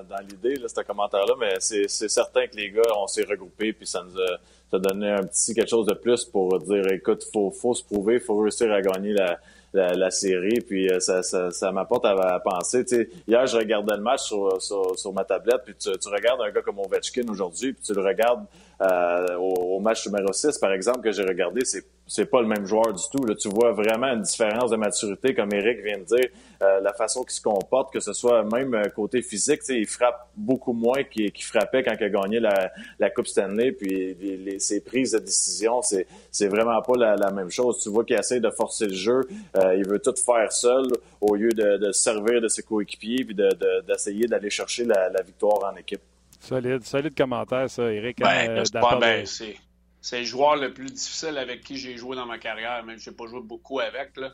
[0.08, 4.04] dans, l'idée, ce commentaire-là, mais c'est certain que les gars, on s'est regroupés, puis ça
[4.04, 7.82] nous a, donné un petit quelque chose de plus pour dire écoute, faut, faut se
[7.82, 9.40] prouver, faut réussir à gagner la,
[9.72, 10.60] la, série.
[10.60, 12.84] Puis euh, ça, ça, ça m'apporte à, penser.
[13.26, 16.62] hier, je regardais le match sur, sur, ma tablette, puis tu, tu, regardes un gars
[16.62, 18.44] comme Ovechkin aujourd'hui, puis tu le regardes
[18.80, 22.64] euh, au, match numéro 6, par exemple, que j'ai regardé, c'est c'est pas le même
[22.64, 23.24] joueur du tout.
[23.24, 26.30] Là, tu vois vraiment une différence de maturité, comme Eric vient de dire,
[26.62, 30.30] euh, la façon qu'il se comporte, que ce soit même euh, côté physique, il frappe
[30.34, 34.80] beaucoup moins qu'il frappait quand il a gagné la, la Coupe Stanley, puis les, ses
[34.80, 37.80] prises de décision, c'est c'est vraiment pas la, la, même chose.
[37.82, 39.20] Tu vois qu'il essaie de forcer le jeu,
[39.56, 40.86] euh, il veut tout faire seul
[41.20, 45.22] au lieu de, de servir de ses coéquipiers puis d'essayer de, d'aller chercher la, la
[45.22, 46.00] victoire en équipe.
[46.40, 48.18] Solide, solide commentaire, ça, Eric.
[48.20, 49.26] Ben, c'est pas ben,
[50.00, 52.84] c'est le joueur le plus difficile avec qui j'ai joué dans ma carrière.
[52.84, 54.16] Même si n'ai pas joué beaucoup avec.
[54.16, 54.30] Là.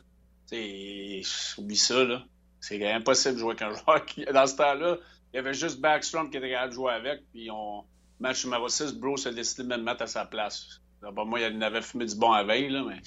[1.57, 2.03] oublie ça.
[2.03, 2.23] Là.
[2.59, 4.25] C'est impossible de jouer avec un joueur qui.
[4.25, 4.97] Dans ce temps-là,
[5.33, 7.21] il y avait juste Backstrom qui était capable de jouer avec.
[7.31, 7.83] Puis on.
[8.19, 10.79] Match numéro 6, Bruce a décidé de me mettre à sa place.
[11.01, 13.01] moi, il avait fumé du bon à veille, là, mais.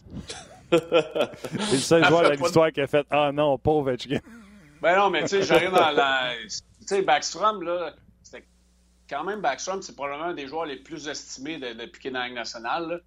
[0.70, 4.20] c'est le seul joueur de l'histoire qui a fait Ah non, pauvre Etchkin.
[4.82, 6.32] Ben non, mais tu sais, j'arrive dans la.
[6.46, 7.94] Tu sais, Backstrom, là,
[9.08, 13.00] quand même, Backstrom, c'est probablement un des joueurs les plus estimés depuis qu'il est dans.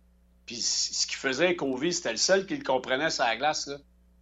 [0.45, 3.69] Puis ce qui faisait qu'Ovi, c'était le seul qui le comprenait sur la glace.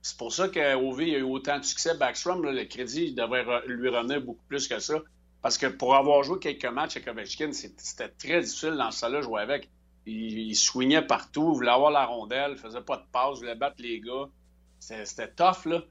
[0.01, 1.95] C'est pour ça qu'Ovi a eu autant de succès.
[1.95, 4.95] Backstrom, le crédit devrait lui revenir beaucoup plus que ça.
[5.41, 9.21] Parce que pour avoir joué quelques matchs avec Ovechkin, c'était très difficile dans ce là
[9.21, 9.69] jouer avec.
[10.05, 13.39] Il, il swingait partout, il voulait avoir la rondelle, il faisait pas de passe, il
[13.39, 14.27] voulait battre les gars.
[14.79, 15.81] C'était tough, là.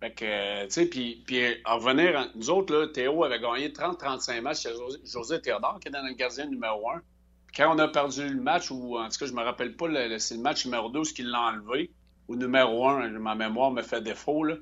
[0.00, 4.40] Fait que, tu sais, puis, puis en revenir, nous autres, là, Théo avait gagné 30-35
[4.42, 4.72] matchs chez
[5.04, 7.00] José, Théodore, qui est dans le gardien numéro 1.
[7.46, 9.86] Puis quand on a perdu le match, ou en tout cas, je me rappelle pas,
[10.18, 11.90] c'est le match numéro 2 qu'il l'a enlevé,
[12.28, 14.56] ou numéro 1, ma mémoire me fait défaut, là.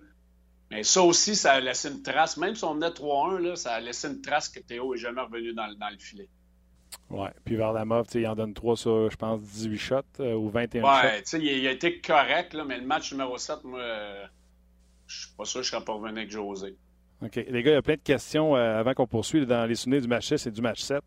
[0.71, 2.37] Mais ça aussi, ça a laissé une trace.
[2.37, 5.53] Même si on menait 3-1, ça a laissé une trace que Théo n'est jamais revenu
[5.53, 6.29] dans, dans le filet.
[7.11, 7.29] Oui.
[7.45, 10.49] Puis vers la mauve, il en donne 3 sur, je pense, 18 shots euh, ou
[10.49, 11.37] 21 ouais, shots.
[11.37, 14.25] Oui, il, a été correct, là, mais le match numéro 7, moi, euh,
[15.07, 16.77] je suis pas sûr que je serais pas revenu avec José.
[17.23, 17.37] OK.
[17.37, 20.03] Les gars, il y a plein de questions euh, avant qu'on poursuive dans les souvenirs
[20.03, 21.01] du match 6 et du match 7.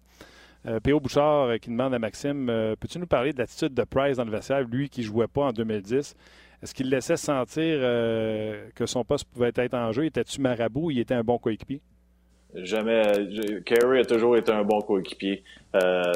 [0.83, 0.99] P.O.
[0.99, 4.61] Bouchard qui demande à Maxime Peux-tu nous parler de l'attitude de Price dans le vestiaire,
[4.61, 6.13] lui qui ne jouait pas en 2010
[6.61, 7.79] Est-ce qu'il laissait sentir
[8.75, 10.05] que son poste pouvait être en jeu?
[10.05, 11.81] Était-tu marabout ou il était un bon coéquipier?
[12.53, 13.61] Jamais.
[13.65, 15.43] Kerry a toujours été un bon coéquipier.
[15.75, 16.13] Euh,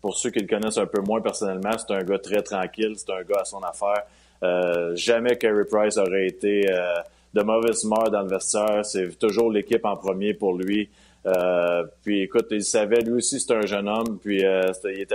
[0.00, 3.10] pour ceux qui le connaissent un peu moins personnellement, c'est un gars très tranquille, c'est
[3.10, 4.04] un gars à son affaire.
[4.42, 6.94] Euh, jamais Kerry Price aurait été euh,
[7.34, 8.84] de mauvaise humeur dans le vestiaire.
[8.84, 10.88] C'est toujours l'équipe en premier pour lui.
[11.24, 15.14] Euh, puis écoute, il savait, lui aussi, c'est un jeune homme, puis euh, c'était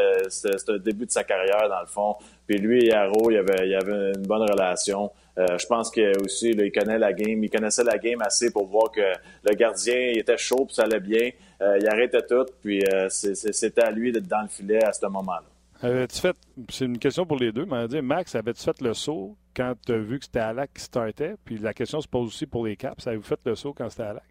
[0.70, 2.16] le début de sa carrière, dans le fond.
[2.48, 5.12] Puis lui et Arrow, il avait, il avait une bonne relation.
[5.38, 8.52] Euh, je pense qu'il aussi, là, il connaît la game, il connaissait la game assez
[8.52, 11.30] pour voir que le gardien il était chaud, puis ça allait bien.
[11.62, 15.06] Euh, il arrêtait tout, puis euh, c'était à lui d'être dans le filet à ce
[15.06, 15.44] moment-là.
[15.82, 16.36] Avais-tu fait,
[16.70, 19.94] c'est une question pour les deux, mais dire, Max, avais-tu fait le saut quand tu
[19.94, 21.36] as vu que c'était Alak qui startait?
[21.46, 23.06] Puis la question se pose aussi pour les Caps.
[23.06, 24.24] Avez-vous fait le saut quand c'était Alak?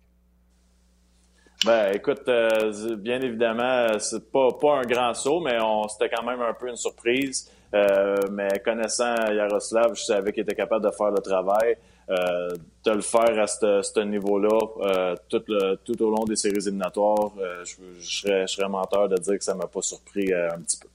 [1.65, 2.29] Ben, écoute,
[2.99, 5.57] bien évidemment, c'est pas, pas un grand saut, mais
[5.89, 7.51] c'était quand même un peu une surprise.
[7.75, 11.77] Euh, mais connaissant Yaroslav, je savais qu'il était capable de faire le travail.
[12.09, 12.51] Euh,
[12.85, 15.43] de le faire à ce niveau-là euh, tout,
[15.85, 17.33] tout, au long des séries éliminatoires,
[17.65, 20.87] je, serais, je, serais, menteur de dire que ça m'a pas surpris un petit peu.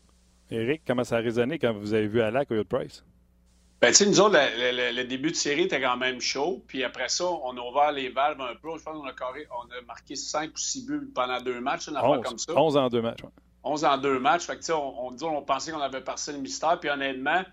[0.51, 3.03] Éric, comment ça a résonné quand vous avez vu Alak au Price?
[3.81, 6.63] Ben, tu sais, nous autres, le, début de série était quand même chaud.
[6.67, 8.77] Puis après ça, on a ouvert les valves un peu.
[8.77, 11.97] Je pense qu'on a, on a marqué 5 ou 6 buts pendant deux matchs, une
[11.97, 12.53] affaire comme ça.
[12.55, 13.21] 11 en deux matchs,
[13.63, 14.45] 11 en deux matchs.
[14.45, 16.79] Fait que, on, on, on pensait qu'on avait passé le mystère.
[16.79, 17.43] Puis honnêtement,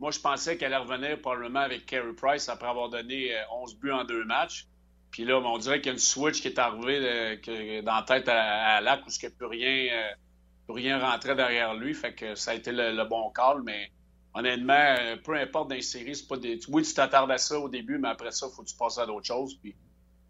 [0.00, 3.76] moi, je pensais qu'elle allait revenir probablement avec Carey Price après avoir donné 11 euh,
[3.80, 4.66] buts en deux matchs.
[5.10, 6.98] Puis là, on dirait qu'il y a une switch qui est arrivée
[7.48, 10.10] euh, dans la tête à, Lac où il plus rien, euh,
[10.66, 11.94] plus rien rentrer derrière lui.
[11.94, 13.62] Fait que ça a été le, bon call.
[13.64, 13.90] Mais
[14.34, 16.58] honnêtement, peu importe dans les séries, c'est pas des.
[16.68, 18.98] Oui, tu t'attardes à ça au début, mais après ça, il faut que tu passes
[18.98, 19.54] à d'autres choses.
[19.54, 19.74] Puis,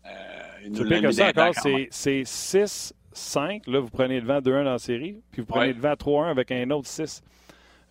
[0.07, 1.55] euh, nous ça encore,
[1.91, 3.67] c'est 6 5.
[3.67, 6.31] Là, vous prenez le vent 2-1 dans la série, puis vous prenez le vent 3-1
[6.31, 7.23] avec un autre 6.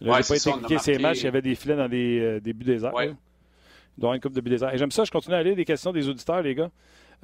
[0.01, 2.39] Là, j'ai pas été cliqué ces matchs, il y avait des filets dans des, euh,
[2.39, 2.93] des buts des airs.
[3.97, 4.73] Avoir une coupe de buts des airs.
[4.73, 6.69] Et j'aime ça, je continue à lire des questions des auditeurs, les gars.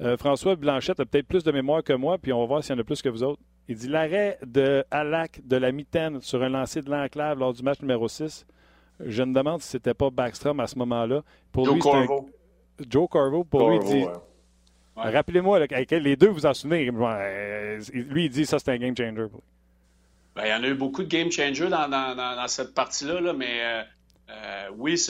[0.00, 2.74] Euh, François Blanchette a peut-être plus de mémoire que moi, puis on va voir s'il
[2.74, 3.40] y en a plus que vous autres.
[3.70, 7.62] Il dit l'arrêt de Alak de la mitaine sur un lancer de l'enclave lors du
[7.62, 8.44] match numéro 6.
[8.98, 11.22] Je me demande si c'était pas Backstrom à ce moment-là.
[11.52, 12.30] Pour Joe lui, Corvo.
[12.80, 14.06] Joe Corvo, pour lui, il dit
[14.96, 16.90] Rappelez-moi, les deux, vous en souvenez.
[17.92, 19.28] Lui, il dit ça, c'est un game changer.
[20.34, 23.62] Ben, il y en a eu beaucoup de game changers dans, cette partie-là, là, mais
[23.62, 23.82] euh,
[24.30, 25.00] euh, oui,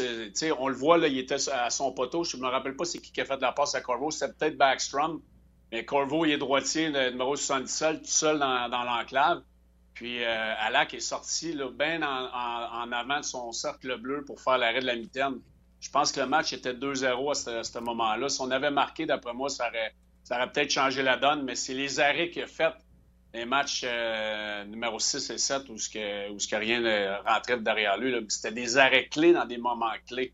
[0.59, 2.25] on le voit, là, il était à son poteau.
[2.25, 4.11] Je ne me rappelle pas c'est qui qui a fait la passe à Corvo.
[4.11, 5.23] C'était peut-être Backstrom.
[5.73, 9.43] Mais Corvo, il est droitier, le numéro 77, tout seul dans, l'enclave.
[9.95, 14.87] Puis Alak est sorti bien en, avant de son cercle bleu pour faire l'arrêt de
[14.87, 15.41] la mitaine.
[15.81, 18.29] Je pense que le match était 2-0 à ce, moment-là.
[18.29, 22.01] Si on avait marqué, d'après moi, ça aurait, peut-être changé la donne, mais c'est les
[22.01, 22.75] arrêts qu'il a fait,
[23.33, 27.97] les matchs euh, numéro 6 et 7, où, ce où ce rien ne rentrait derrière
[27.97, 28.15] lui.
[28.29, 30.33] C'était des arrêts clés dans des moments clés.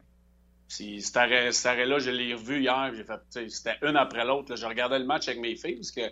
[0.69, 2.93] Cet arrêt-là, je l'ai revu hier.
[3.31, 4.57] C'était une après l'autre.
[4.57, 6.03] Je regardais le match avec mes filles, parce que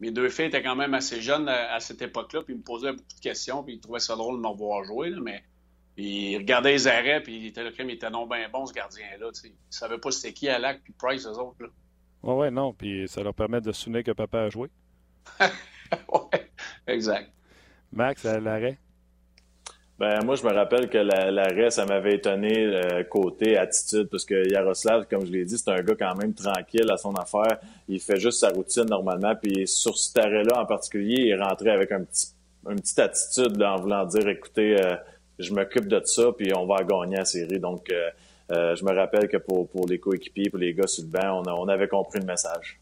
[0.00, 2.62] mes deux filles étaient quand même assez jeunes à, à cette époque-là, puis ils me
[2.62, 5.10] posaient beaucoup de questions, puis ils trouvaient ça drôle de me revoir jouer.
[5.10, 5.42] Là, mais
[5.96, 9.30] il regardait les arrêts, puis il était, là, il était non bien bon, ce gardien-là.
[9.44, 11.62] Il ne savait pas c'était qui à l'acte, puis Price, eux autres.
[11.62, 11.68] Là.
[12.22, 12.74] Ouais, ouais, non.
[12.74, 14.68] Puis ça leur permet de souvenir que papa a joué.
[15.40, 16.50] ouais,
[16.86, 17.32] exact.
[17.92, 18.78] Max, à l'arrêt?
[19.98, 24.46] Ben, moi, je me rappelle que l'arrêt, ça m'avait étonné euh, côté attitude, parce que
[24.50, 27.58] Yaroslav, comme je l'ai dit, c'est un gars quand même tranquille à son affaire.
[27.88, 29.34] Il fait juste sa routine normalement.
[29.40, 32.26] Puis sur cet arrêt-là en particulier, il est rentré avec un petit,
[32.68, 34.96] une petite attitude en voulant dire, écoutez, euh,
[35.38, 37.58] je m'occupe de ça, puis on va gagner la série.
[37.58, 38.10] Donc, euh,
[38.52, 41.42] euh, je me rappelle que pour, pour les coéquipiers, pour les gars sur le banc,
[41.46, 42.78] on, on avait compris le message.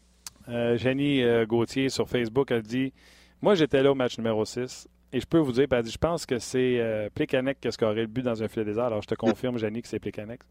[0.47, 2.93] Euh, Jenny euh, Gauthier sur Facebook a dit
[3.41, 6.39] Moi, j'étais là au match numéro 6 Et je peux vous dire, je pense que
[6.39, 8.83] c'est euh, qui a scoré le but dans un filet désert.
[8.83, 10.41] Alors, je te confirme, Jenny, que c'est Plekanec.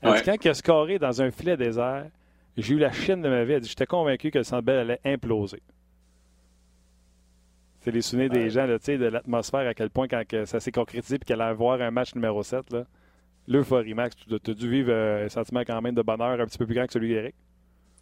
[0.00, 2.06] Elle dit, quand il a scoré dans un filet désert,
[2.56, 3.54] j'ai eu la chienne de ma vie.
[3.54, 5.60] Elle dit, j'étais convaincu que le Centre allait imploser.
[7.80, 11.16] C'est les souvenirs des gens, là, de l'atmosphère, à quel point quand ça s'est concrétisé
[11.16, 12.66] et qu'elle allait voir un match numéro 7,
[13.48, 14.14] l'euphorie max.
[14.14, 16.76] Tu as dû vivre euh, un sentiment quand même de bonheur un petit peu plus
[16.76, 17.34] grand que celui d'Eric.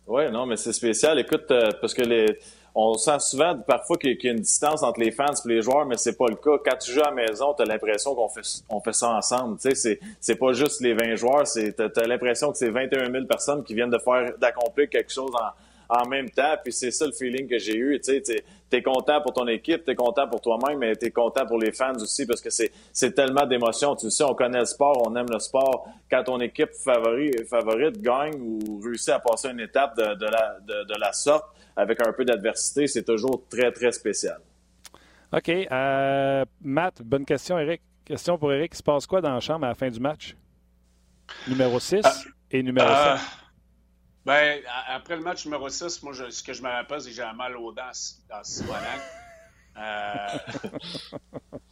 [0.07, 1.18] Oui, non, mais c'est spécial.
[1.20, 2.27] Écoute, euh, parce que les,
[2.74, 5.85] on sent souvent parfois qu'il y a une distance entre les fans et les joueurs,
[5.85, 6.58] mais c'est pas le cas.
[6.64, 9.58] Quand tu joues à la maison, tu l'impression qu'on fait, on fait ça ensemble.
[9.58, 13.26] Tu sais, c'est, pas juste les 20 joueurs, t'as, as, l'impression que c'est 21 000
[13.26, 15.30] personnes qui viennent de faire, d'accomplir quelque chose
[15.88, 16.54] en, même temps.
[16.64, 18.00] Puis c'est ça le feeling que j'ai eu.
[18.00, 21.58] Tu sais, t'es content pour ton équipe, t'es content pour toi-même, mais t'es content pour
[21.58, 23.94] les fans aussi parce que c'est, tellement d'émotions.
[23.96, 25.87] Tu sais, on connaît le sport, on aime le sport.
[26.11, 30.98] Quand ton équipe favorite, favorite gagne ou réussit à passer une étape de la, de,
[30.98, 31.44] la sorte
[31.76, 34.40] avec un peu d'adversité, c'est toujours très, très spécial.
[35.32, 35.48] OK.
[35.48, 37.80] Euh, Matt, bonne question, Eric.
[38.04, 38.72] Question pour Eric.
[38.74, 40.37] Il se passe quoi dans la chambre à la fin du match?
[41.48, 42.14] Numéro 6 ah.
[42.50, 42.96] et numéro 7.
[42.96, 43.16] Euh,
[44.26, 47.37] ben, après le match numéro 6, moi, ce que je me rappelle, c'est que j'avais
[47.37, 47.90] mal aux dents
[48.28, 49.00] dans Simonac.
[49.76, 50.38] Euh,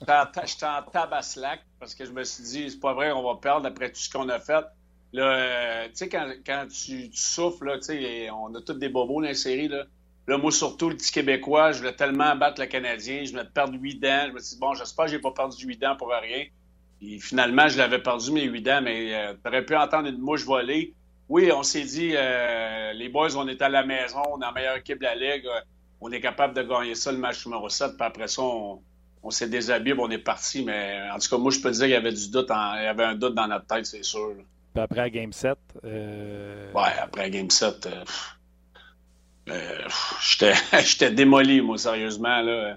[0.47, 3.67] J'étais en tabaslac parce que je me suis dit, c'est pas vrai, on va perdre
[3.67, 4.65] après tout ce qu'on a fait.
[5.13, 9.29] Là, euh, tu sais, quand, quand tu, souffles, là, on a tous des bobos dans
[9.29, 9.69] la série.
[9.69, 9.85] Là.
[10.29, 13.25] là, moi, surtout, le petit Québécois, je voulais tellement battre le Canadien.
[13.25, 14.27] Je voulais perdre 8 dents.
[14.29, 16.45] Je me suis dit, bon, j'espère que j'ai pas perdu 8 dents pour rien.
[17.03, 20.19] Et finalement, je l'avais perdu mes 8 dents, mais euh, tu aurais pu entendre une
[20.19, 20.95] mouche voler
[21.31, 24.51] oui, on s'est dit, euh, les boys, on est à la maison, on est la
[24.51, 25.61] meilleure équipe de la Ligue, euh,
[26.01, 29.49] on est capable de gagner ça le match numéro 7, puis après ça, on, s'est
[29.49, 30.65] déshabillé, on est parti.
[30.65, 32.83] Mais en tout cas, moi, je peux te dire qu'il y avait du doute, il
[32.83, 34.35] y avait un doute dans notre tête, c'est sûr.
[34.77, 35.59] Après Game 7.
[35.85, 36.73] Euh...
[36.73, 37.89] Ouais, après Game 7,
[39.49, 39.89] euh,
[40.83, 42.41] j'étais démoli, moi, sérieusement.
[42.41, 42.77] Là.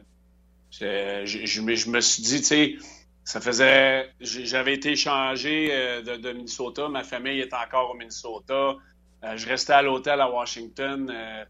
[0.72, 2.76] Je, je, me suis dit, tu sais,
[3.24, 4.12] ça faisait.
[4.20, 6.90] J'avais été échangé euh, de, Minnesota.
[6.90, 8.76] Ma famille est encore au Minnesota.
[9.24, 11.12] Euh, je restais à l'hôtel à Washington.
[11.14, 11.46] Euh,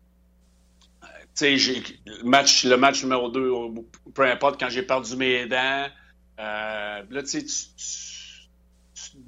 [1.36, 3.52] tu sais, le match, le match numéro 2,
[4.14, 5.88] peu importe, quand j'ai perdu mes dents.
[6.38, 7.54] là, tu sais, tu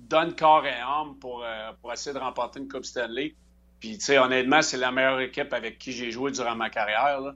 [0.08, 1.46] donnes corps et âme pour,
[1.82, 3.36] pour essayer de remporter une Coupe Stanley.
[3.80, 7.22] Puis, tu sais, honnêtement, c'est la meilleure équipe avec qui j'ai joué durant ma carrière.
[7.22, 7.34] Là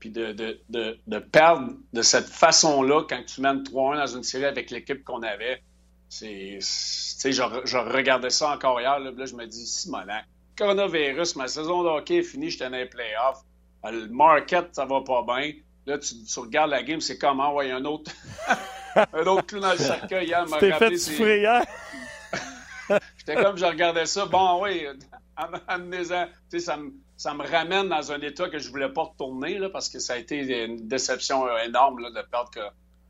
[0.00, 4.22] puis de, de, de, de, perdre de cette façon-là quand tu mènes 3-1 dans une
[4.22, 5.62] série avec l'équipe qu'on avait.
[6.08, 10.24] C'est, tu sais, je, je, regardais ça encore hier, là, là je me dis, Simonac,
[10.58, 13.42] coronavirus, ma saison de hockey est finie, j'étais dans les playoffs.
[13.84, 15.52] Euh, le market, ça va pas bien.
[15.86, 17.54] Là, tu, tu regardes la game, c'est comment?
[17.54, 18.10] Ouais, un autre,
[18.96, 20.98] un autre clou dans le cercueil hier m'a rappelé.
[20.98, 21.62] fait hier?
[23.20, 24.86] J'étais comme, je regardais ça, bon, oui,
[25.68, 26.26] amenez-en.
[26.50, 29.58] Tu sais, ça me ça me ramène dans un état que je voulais pas retourner
[29.58, 32.50] là, parce que ça a été une déception énorme là, de perdre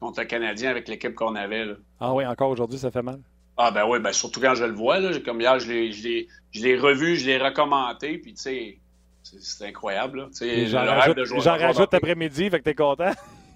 [0.01, 1.64] contre le Canadien avec l'équipe qu'on avait.
[1.64, 1.75] Là.
[2.01, 3.20] Ah oui, encore aujourd'hui, ça fait mal?
[3.57, 4.99] Ah ben oui, ben surtout quand je le vois.
[4.99, 8.79] Là, comme hier, je l'ai revu, je l'ai recommandé, puis tu sais,
[9.23, 10.29] c'est incroyable.
[10.40, 13.12] J'en rajoute, rajoute après-midi, fait que t'es content?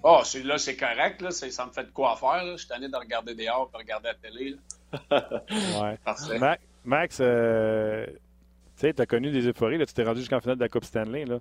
[0.07, 1.19] Ah, oh, là, c'est correct.
[1.21, 2.43] Là, ça me fait de quoi faire.
[2.43, 2.51] Là.
[2.51, 4.55] Je suis tanné de regarder dehors de regarder la télé.
[5.81, 5.97] ouais.
[6.05, 6.59] Parfait.
[6.83, 8.13] Max, euh, tu
[8.75, 9.79] sais, tu as connu des euphories.
[9.79, 11.25] Là, tu t'es rendu jusqu'en finale de la Coupe Stanley.
[11.25, 11.39] Là.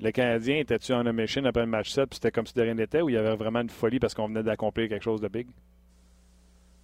[0.00, 2.74] Le Canadien, était-tu en machine après le match 7 puis c'était comme si de rien
[2.74, 5.28] n'était ou il y avait vraiment une folie parce qu'on venait d'accomplir quelque chose de
[5.28, 5.48] big?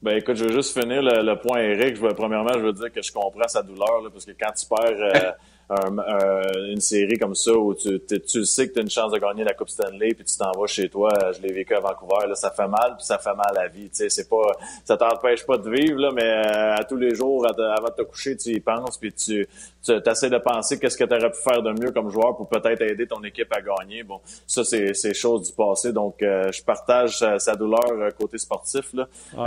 [0.02, 1.94] Ben écoute, je veux juste finir le, point Eric.
[1.94, 4.52] Je veux, premièrement, je veux dire que je comprends sa douleur là, parce que quand
[4.52, 5.32] tu perds euh,
[5.70, 9.44] une série comme ça où tu, tu sais que tu as une chance de gagner
[9.44, 11.10] la Coupe Stanley puis tu t'en vas chez toi.
[11.32, 12.26] Je l'ai vécu à Vancouver.
[12.28, 13.88] Là, ça fait mal puis ça fait mal à la vie.
[13.88, 14.52] Tu sais, c'est pas,
[14.84, 18.02] ça t'empêche pas de vivre là, mais euh, à tous les jours, avant de te
[18.02, 19.46] coucher, tu y penses puis tu,
[19.82, 22.48] tu essaies de penser qu'est-ce que tu aurais pu faire de mieux comme joueur pour
[22.48, 24.02] peut-être aider ton équipe à gagner.
[24.02, 25.92] Bon, ça c'est c'est chose du passé.
[25.92, 29.08] Donc, euh, je partage sa, douleur euh, côté sportif là.
[29.36, 29.46] Ah,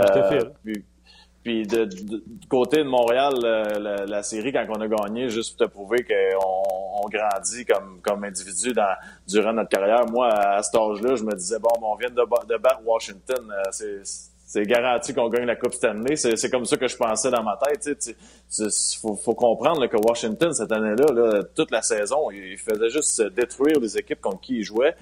[0.64, 0.93] je
[1.44, 5.66] puis de, du côté de Montréal, euh, la, série, quand on a gagné, juste pour
[5.66, 8.94] te prouver qu'on on grandit comme, comme individu dans,
[9.28, 12.56] durant notre carrière, moi, à, cet âge-là, je me disais, bon, on vient de, de
[12.56, 14.00] battre Washington, euh,
[14.46, 16.16] c'est garanti qu'on gagne la Coupe Stanley.
[16.16, 18.08] C'est comme ça que je pensais dans ma tête.
[18.58, 23.20] Il faut, faut, comprendre que Washington, cette année-là, là, toute la saison, il faisait juste
[23.34, 24.94] détruire les équipes contre qui il jouait.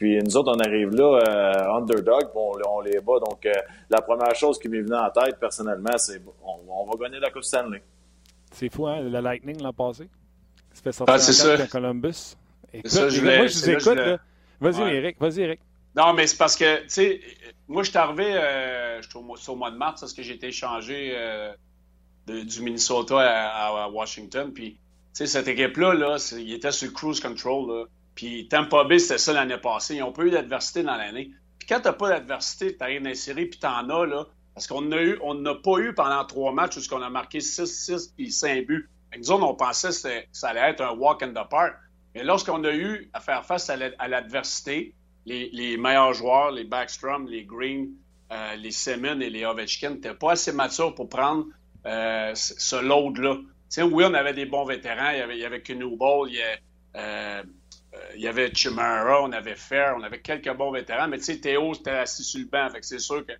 [0.00, 3.18] Puis nous autres, on arrive là, euh, underdog, bon, on les bat.
[3.20, 3.52] Donc, euh,
[3.90, 7.44] la première chose qui m'est venue en tête, personnellement, c'est on, va gagner la Coupe
[7.44, 7.82] Stanley.
[8.50, 10.08] C'est fou, hein, le Lightning l'an passé.
[10.72, 12.34] Il se fait sortir ah, en Columbus.
[12.72, 14.20] Écoute, ça, je moi, je vous écoute.
[14.58, 15.20] Vas-y, Eric.
[15.20, 15.60] Vas-y, Eric.
[15.94, 17.20] Non, mais c'est parce que, tu sais,
[17.68, 21.14] moi, je suis arrivé euh, au, mois de mars parce que j'ai été échangé
[22.26, 24.50] du Minnesota à, Washington.
[24.50, 24.78] Puis, tu
[25.12, 27.68] sais, cette équipe-là, là, il était sur cruise control.
[27.68, 27.84] Là.
[28.20, 29.94] Puis Tampa Bay, c'était ça l'année passée.
[29.94, 31.30] Ils ont pas eu d'adversité dans l'année.
[31.58, 34.04] Puis quand tu n'as pas d'adversité, tu arrives dans les séries, puis tu en as,
[34.04, 38.30] là, parce qu'on n'a pas eu pendant trois matchs où on a marqué 6-6 puis
[38.30, 38.90] 5 buts.
[39.16, 41.74] nous autres, on pensait que ça allait être un walk in the park.
[42.14, 47.46] Mais lorsqu'on a eu à faire face à l'adversité, les, meilleurs joueurs, les Backstrom, les
[47.46, 47.88] Green,
[48.32, 51.46] euh, les Semen et les Ovechkin n'étaient pas assez matures pour prendre
[51.86, 53.38] euh, ce load-là.
[53.78, 55.08] Oui, on avait des bons vétérans.
[55.12, 56.58] Il y avait, il y avait il y avait,
[56.96, 57.42] euh,
[58.14, 61.08] il y avait Chimera, on avait Fair, on avait quelques bons vétérans.
[61.08, 62.68] Mais tu sais, Théo, c'était assis sur le banc.
[62.80, 63.32] c'est sûr que,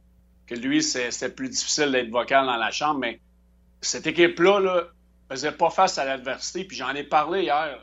[0.46, 3.00] que lui, c'était plus difficile d'être vocal dans la chambre.
[3.00, 3.20] Mais
[3.80, 4.84] cette équipe-là, là,
[5.30, 6.64] faisait pas face à l'adversité.
[6.64, 7.78] Puis j'en ai parlé hier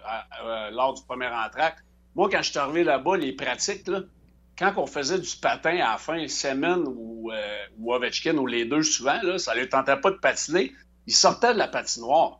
[0.71, 1.77] lors du premier entraque.
[2.15, 3.89] Moi, quand je suis arrivé là-bas, les pratiques,
[4.57, 8.65] quand on faisait du patin à la fin, Semen ou, euh, ou Ovechkin, ou les
[8.65, 10.73] deux souvent, ça ne leur tentait pas de patiner.
[11.05, 12.39] Ils sortaient de la patinoire.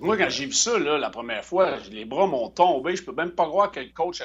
[0.00, 2.96] Moi, quand j'ai vu ça là, la première fois, les bras m'ont tombé.
[2.96, 4.22] Je peux même pas croire que le coach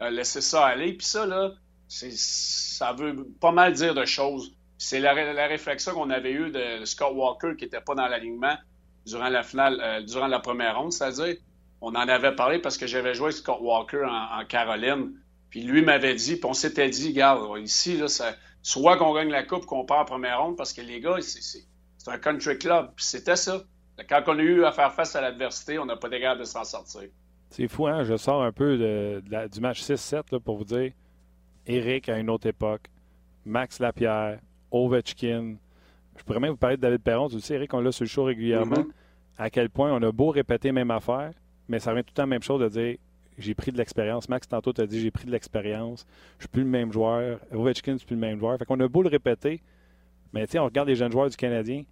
[0.00, 0.94] a, laissé ça aller.
[0.94, 1.52] Puis ça, là,
[1.88, 4.56] ça veut pas mal dire de choses.
[4.78, 8.56] C'est la, réflexion qu'on avait eue de Scott Walker qui n'était pas dans l'alignement
[9.06, 11.36] durant la finale, euh, durant la première ronde, c'est-à-dire
[11.80, 15.12] on en avait parlé parce que j'avais joué Scott Walker en, Caroline.
[15.50, 18.06] Puis lui m'avait dit, puis on s'était dit, regarde, ici, là,
[18.62, 21.66] soit qu'on gagne la coupe, qu'on part en première ronde, parce que les gars, c'est
[22.06, 22.92] un country club.
[22.96, 23.62] Puis c'était ça.
[24.08, 26.64] Quand on a eu à faire face à l'adversité, on n'a pas d'égard de s'en
[26.64, 27.08] sortir.
[27.50, 28.02] C'est fou, hein?
[28.04, 30.92] Je sors un peu de, du match 6-7 pour vous dire
[31.66, 32.82] Eric à une autre époque,
[33.44, 34.38] Max Lapierre,
[34.70, 35.56] Ovechkin.
[36.16, 37.28] Je pourrais même vous parler de David Perron.
[37.28, 38.76] Tu sais, Eric, on l'a sur le show régulièrement.
[38.76, 38.92] Mm-hmm.
[39.38, 41.32] À quel point on a beau répéter même affaire,
[41.68, 42.96] mais ça revient tout le temps la même chose de dire
[43.38, 44.28] j'ai pris de l'expérience.
[44.28, 46.06] Max, tantôt, tu as dit j'ai pris de l'expérience.
[46.38, 47.40] Je suis plus le même joueur.
[47.52, 48.58] Ovechkin, c'est plus le même joueur.
[48.58, 49.62] Fait qu'on a beau le répéter,
[50.32, 51.82] mais tu sais, on regarde les jeunes joueurs du Canadien.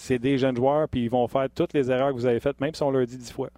[0.00, 2.60] C'est des jeunes joueurs, puis ils vont faire toutes les erreurs que vous avez faites,
[2.60, 3.50] même si on leur dit dix fois.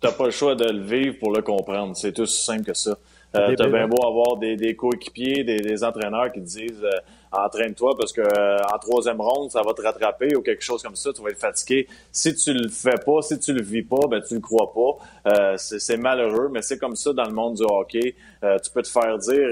[0.00, 1.96] Tu n'as pas le choix de le vivre pour le comprendre.
[1.96, 2.96] C'est tout aussi simple que ça.
[3.36, 6.90] Euh, T'as bien beau avoir des, des coéquipiers, des, des, entraîneurs qui te disent euh,
[7.30, 10.96] entraîne-toi parce que euh, en troisième ronde, ça va te rattraper ou quelque chose comme
[10.96, 11.86] ça, tu vas être fatigué.
[12.10, 15.30] Si tu le fais pas, si tu le vis pas, ben tu le crois pas.
[15.32, 18.14] Euh, c'est malheureux, mais c'est comme ça dans le monde du hockey.
[18.42, 19.48] Tu peux te faire dire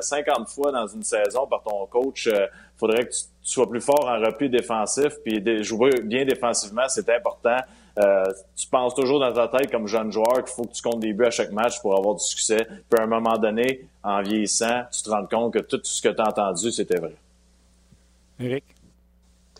[0.00, 2.28] 50 fois dans une saison par ton coach
[2.80, 7.58] faudrait que tu, sois plus fort en repli défensif, puis jouer bien défensivement, c'est important.
[7.98, 8.24] Euh,
[8.56, 11.12] tu penses toujours dans ta tête comme jeune joueur qu'il faut que tu comptes des
[11.12, 12.66] buts à chaque match pour avoir du succès.
[12.66, 16.08] Puis à un moment donné, en vieillissant, tu te rends compte que tout ce que
[16.08, 17.16] tu as entendu, c'était vrai.
[18.38, 18.64] Eric?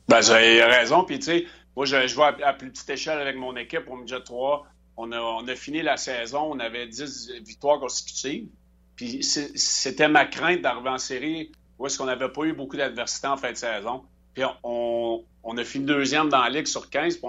[0.08, 1.04] Ben, j'ai raison.
[1.04, 3.96] Puis, tu sais, moi, je, je vois à, plus petite échelle avec mon équipe au
[3.96, 4.66] Midget 3.
[4.96, 8.48] On a, on a fini la saison, on avait 10 victoires consécutives.
[8.96, 13.26] Puis, c'était ma crainte d'arriver en série où est-ce qu'on n'avait pas eu beaucoup d'adversité
[13.26, 14.02] en fin de saison.
[14.34, 15.24] Puis, on,
[15.56, 17.16] a fini deuxième dans la Ligue sur 15.
[17.16, 17.26] Puis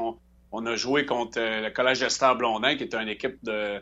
[0.51, 3.81] on, a joué contre euh, le Collège Esther Blondin, qui est une équipe de,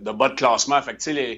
[0.00, 0.80] de bas de classement.
[0.82, 1.34] Fait que, euh,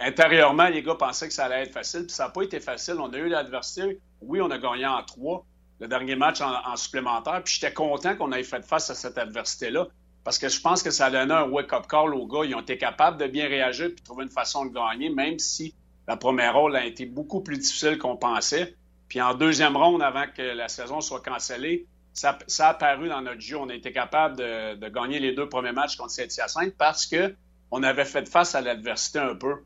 [0.00, 2.96] intérieurement, les gars pensaient que ça allait être facile, puis ça n'a pas été facile.
[2.98, 4.00] On a eu l'adversité.
[4.20, 5.46] Oui, on a gagné en trois,
[5.78, 9.86] le dernier match en, supplémentaire, puis j'étais content qu'on ait fait face à cette adversité-là,
[10.24, 12.44] parce que je pense que ça a donné un wake-up call aux gars.
[12.44, 15.74] Ils ont été capables de bien réagir puis trouver une façon de gagner, même si
[16.10, 18.74] la première ronde a été beaucoup plus difficile qu'on pensait.
[19.08, 23.40] Puis en deuxième ronde, avant que la saison soit cancellée, ça, a apparu dans notre
[23.40, 23.56] jeu.
[23.56, 27.36] On a été capable de, gagner les deux premiers matchs contre Saint-Hyacinthe parce que
[27.70, 29.58] on avait fait face à l'adversité un peu,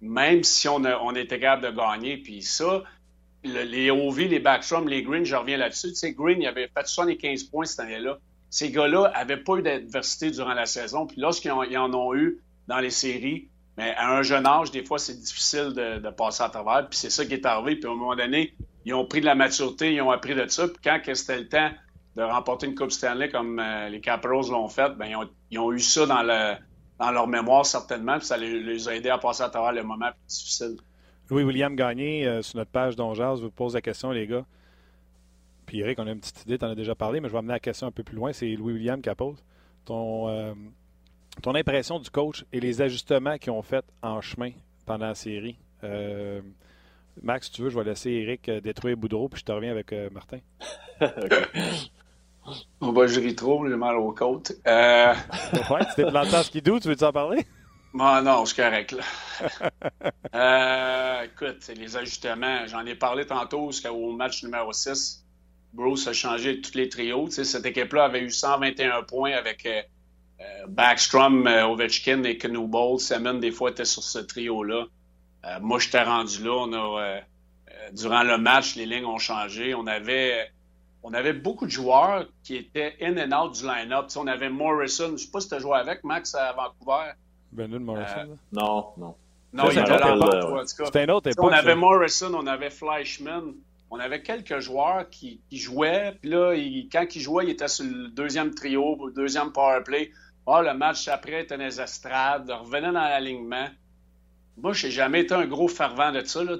[0.00, 2.16] même si on, a, était capable de gagner.
[2.16, 2.82] Puis ça,
[3.44, 5.90] les OV, les Backstrom, les Green, je reviens là-dessus.
[5.90, 8.18] Tu sais, Green, il avait fait 75 points cette année-là.
[8.50, 11.06] Ces gars-là n'avaient pas eu d'adversité durant la saison.
[11.06, 14.98] Puis lorsqu'ils en ont eu dans les séries, mais à un jeune âge, des fois,
[14.98, 16.88] c'est difficile de, passer à travers.
[16.88, 17.76] Puis c'est ça qui est arrivé.
[17.76, 18.54] Puis à un moment donné,
[18.84, 20.68] ils ont pris de la maturité, ils ont appris de ça.
[20.68, 21.70] Puis quand c'était le temps
[22.16, 25.80] de remporter une Coupe Stanley comme euh, les Capitals l'ont fait, ben, ils, ont, eu
[25.80, 26.56] ça dans, le,
[26.98, 30.10] dans leur mémoire certainement, puis ça les, a aidés à passer à travers le moment
[30.10, 30.76] plus difficile.
[31.30, 34.44] Louis-William Gagné, euh, sur notre page je vous pose la question, les gars.
[35.64, 37.38] Puis Eric, on a une petite idée, tu en as déjà parlé, mais je vais
[37.38, 38.34] amener la question un peu plus loin.
[38.34, 39.42] C'est Louis-William qui la pose.
[39.86, 40.52] Ton, euh,
[41.40, 44.50] ton impression du coach et les ajustements qu'ils ont fait en chemin
[44.86, 45.56] pendant la série?
[47.22, 49.92] Max, si tu veux, je vais laisser Eric détruire Boudreau, puis je te reviens avec
[50.12, 50.38] Martin.
[52.80, 54.52] On va je trop, j'ai mal aux côtes.
[54.66, 55.14] Euh...
[55.70, 57.46] ouais, tu t'es planté skidoo, tu veux-tu en parler?
[57.94, 59.04] Non, non, je suis correct, là.
[60.34, 65.24] euh, écoute, les ajustements, j'en ai parlé tantôt au match numéro 6.
[65.74, 67.30] Bruce a changé tous les trios.
[67.30, 69.82] cette équipe-là avait eu 121 points avec euh, euh,
[70.68, 72.98] Backstrom, euh, Ovechkin et Knubol.
[73.00, 74.86] Semen, des fois, était sur ce trio-là.
[75.60, 76.52] moi, j'étais rendu là.
[76.52, 77.20] On a,
[77.92, 79.74] durant le match, les lignes ont changé.
[79.74, 80.50] On avait
[81.02, 84.06] on avait beaucoup de joueurs qui étaient in and out du line-up.
[84.16, 87.12] on avait Morrison, je ne sais pas si tu as joué avec, Max, à Vancouver.
[87.50, 88.30] Brendan Morrison?
[88.30, 89.14] Euh, non, non.
[89.52, 91.44] Non, il était là en C'était une autre époque.
[91.44, 93.52] On avait Morrison, on avait Fleischman,
[93.90, 96.16] on avait quelques joueurs qui, jouaient.
[96.20, 96.54] Puis là,
[96.90, 100.10] quand ils jouaient, ils étaient sur le deuxième trio, le deuxième power play.
[100.46, 101.80] Ah, le match après, était dans les
[102.54, 103.68] revenait dans l'alignement.
[104.56, 106.42] Moi, je n'ai jamais été un gros fervent de ça.
[106.42, 106.56] Là.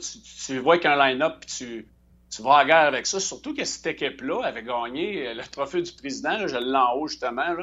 [0.47, 1.89] Tu, vois qu'un line-up, tu,
[2.31, 3.21] tu vas à guerre avec ça.
[3.21, 7.55] Surtout que cette équipe-là avait gagné le trophée du président, je l'ai en haut justement.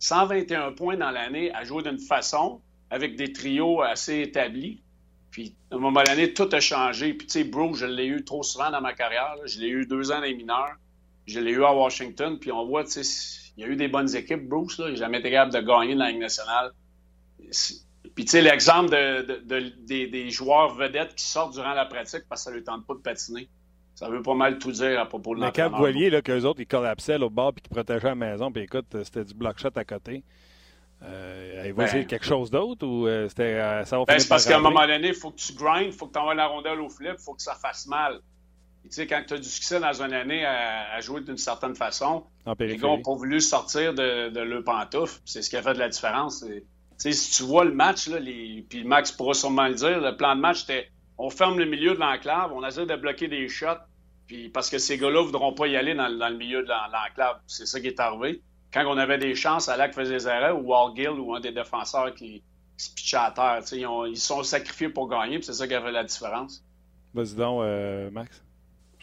[0.00, 2.60] 121 points dans l'année à jouer d'une façon,
[2.90, 4.82] avec des trios assez établis.
[5.30, 7.14] Puis, à un moment donné, tout a changé.
[7.14, 9.36] Puis, tu sais, Bruce, je l'ai eu trop souvent dans ma carrière.
[9.44, 10.76] Je l'ai eu deux ans dans les mineurs.
[11.26, 12.38] Je l'ai eu à Washington.
[12.38, 14.78] Puis, on voit, tu sais, il y a eu des bonnes équipes, Bruce.
[14.78, 14.86] Là.
[14.86, 16.70] Il n'a jamais été capable de gagner dans la Ligue nationale.
[18.14, 22.44] Puis, tu sais, l'exemple de, des, joueurs vedettes qui sortent durant la pratique parce que
[22.44, 23.48] ça ne leur tente pas de patiner.
[23.96, 25.70] Ça veut pas mal tout dire à propos de l'entraîneur.
[25.70, 28.52] Mais quand vous voyez qu'eux autres, ils collapsaient au bord puis qu'ils protégeaient la maison,
[28.52, 30.22] puis écoute, c'était du block shot à côté.
[31.02, 34.46] Euh, Avez-vous ben, quelque chose d'autre ou euh, c'était euh, ça va ben, C'est parce
[34.46, 36.46] qu'à un moment donné, il faut que tu grindes, il faut que tu envoies la
[36.46, 38.20] rondelle au flip, il faut que ça fasse mal.
[38.84, 42.24] Tu sais, quand tu as du succès dans une année à, jouer d'une certaine façon,
[42.58, 45.20] les gars n'ont pas voulu sortir de, de leur pantoufle.
[45.24, 46.44] C'est ce qui a fait de la différence.
[46.96, 48.64] sais, si tu vois le match, là, les...
[48.68, 51.94] puis Max pourra sûrement le dire, le plan de match c'était on ferme le milieu
[51.94, 53.66] de l'enclave, on essaie de bloquer des shots,
[54.26, 56.68] puis parce que ces gars-là ne voudront pas y aller dans, dans le milieu de
[56.68, 57.40] l'enclave.
[57.46, 58.40] C'est ça qui est arrivé
[58.72, 62.14] quand on avait des chances, Alak faisait des erreurs ou Walgill ou un des défenseurs
[62.14, 62.42] qui,
[62.76, 63.60] se pitchait à terre.
[63.72, 66.64] Ils, ont, ils sont sacrifiés pour gagner, c'est ça qui a fait la différence.
[67.12, 68.44] Vas-y donc, euh, Max.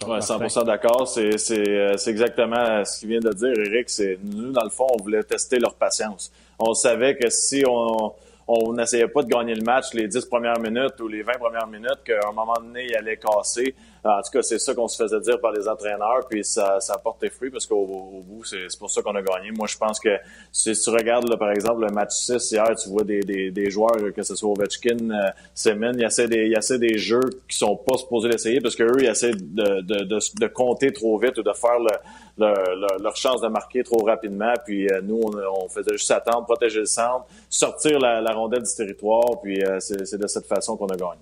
[0.03, 1.07] Ouais, 100% d'accord.
[1.07, 3.89] C'est, c'est, euh, c'est exactement ce qu'il vient de dire, Eric.
[3.89, 6.31] C'est, nous, dans le fond, on voulait tester leur patience.
[6.59, 8.13] On savait que si on,
[8.47, 11.67] on n'essayait pas de gagner le match les 10 premières minutes ou les 20 premières
[11.67, 13.73] minutes, qu'à un moment donné, il allait casser.
[14.05, 16.93] En tout cas, c'est ça qu'on se faisait dire par les entraîneurs, puis ça, ça
[16.93, 19.49] a porté fruit parce qu'au bout, c'est pour ça qu'on a gagné.
[19.51, 20.15] Moi, je pense que
[20.51, 23.71] si tu regardes, là, par exemple, le match 6 hier, tu vois des, des, des
[23.71, 27.57] joueurs, que ce soit Ovechkin, euh, Semen, il y a des, il des jeux qui
[27.57, 31.39] sont pas supposés l'essayer parce qu'eux, ils essaient de, de, de, de, compter trop vite
[31.39, 34.53] ou de faire le, leur chance de marquer trop rapidement.
[34.63, 38.75] Puis euh, nous, on, faisait juste attendre, protéger le centre, sortir la, la rondelle du
[38.75, 41.21] territoire, puis euh, c'est de cette façon qu'on a gagné.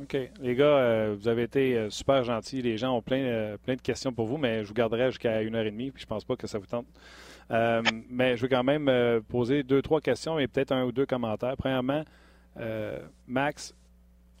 [0.00, 0.16] OK.
[0.40, 2.62] Les gars, euh, vous avez été euh, super gentils.
[2.62, 5.42] Les gens ont plein, euh, plein de questions pour vous, mais je vous garderai jusqu'à
[5.42, 6.86] une heure et demie, puis je pense pas que ça vous tente.
[8.08, 11.56] mais je vais quand même poser deux, trois questions et peut-être un ou deux commentaires.
[11.58, 12.04] Premièrement,
[13.26, 13.74] Max,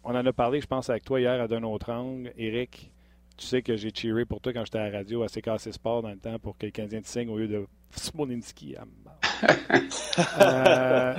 [0.04, 2.32] on en a parlé, je pense, avec toi hier à d'un autre angle.
[2.38, 2.90] Eric,
[3.36, 6.02] tu sais que j'ai cheeré pour toi quand j'étais à la radio à CKC Sport
[6.02, 8.76] dans le temps pour que le Canadien te signe au lieu de Smolinski.
[10.40, 11.14] Euh,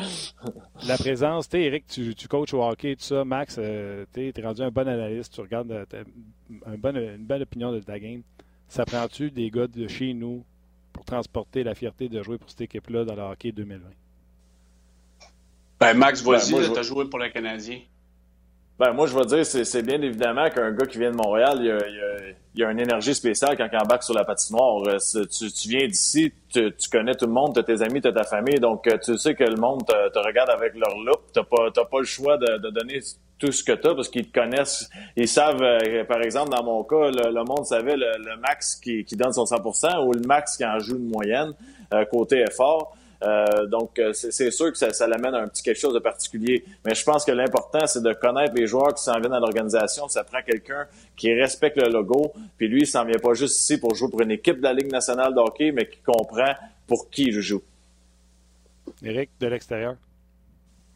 [0.88, 3.26] la présence, tu Eric, tu, tu, coaches au hockey, tout ça.
[3.26, 5.86] Max, euh, tu es rendu un bon analyste, tu regardes euh,
[6.65, 8.21] un bon, une belle opinion de ta game.
[8.67, 10.43] Ça prend-tu des gars de chez nous
[10.91, 13.88] pour transporter la fierté de jouer pour cette équipe-là dans le hockey 2020?
[15.80, 17.80] Ben, Max, vas-y, ben, tu as joué pour le Canadien.
[18.80, 21.65] Ben, moi, je veux dire, c'est bien évidemment qu'un gars qui vient de Montréal, il
[21.65, 21.78] y a,
[22.55, 24.84] il a, une énergie spéciale quand il embarque sur la patinoire.
[24.88, 24.97] Euh,
[25.32, 28.07] tu, tu viens d'ici, tu, tu, connais tout le monde, tu as tes amis, tu
[28.07, 30.97] as ta famille, donc euh, tu sais que le monde te, te regarde avec leur
[30.97, 31.32] loupe.
[31.32, 32.99] Tu n'as pas, pas le choix de, de donner
[33.38, 34.89] tout ce que tu as parce qu'ils te connaissent.
[35.15, 39.15] Ils savent, euh, par exemple, dans mon cas, le, monde savait le, max qui, qui,
[39.15, 41.53] donne son 100 ou le max qui en joue une moyenne,
[42.09, 42.95] côté effort.
[43.24, 45.99] Euh, donc, euh, c'est sûr que ça, ça l'amène à un petit quelque chose de
[45.99, 46.65] particulier.
[46.86, 50.07] Mais je pense que l'important, c'est de connaître les joueurs qui s'en viennent à l'organisation.
[50.07, 52.34] Ça prend quelqu'un qui respecte le logo.
[52.57, 54.74] Puis lui, il s'en vient pas juste ici pour jouer pour une équipe de la
[54.74, 56.53] Ligue nationale de hockey, mais qui comprend
[56.88, 57.61] pour qui il joue.
[59.01, 59.95] Éric, de l'extérieur.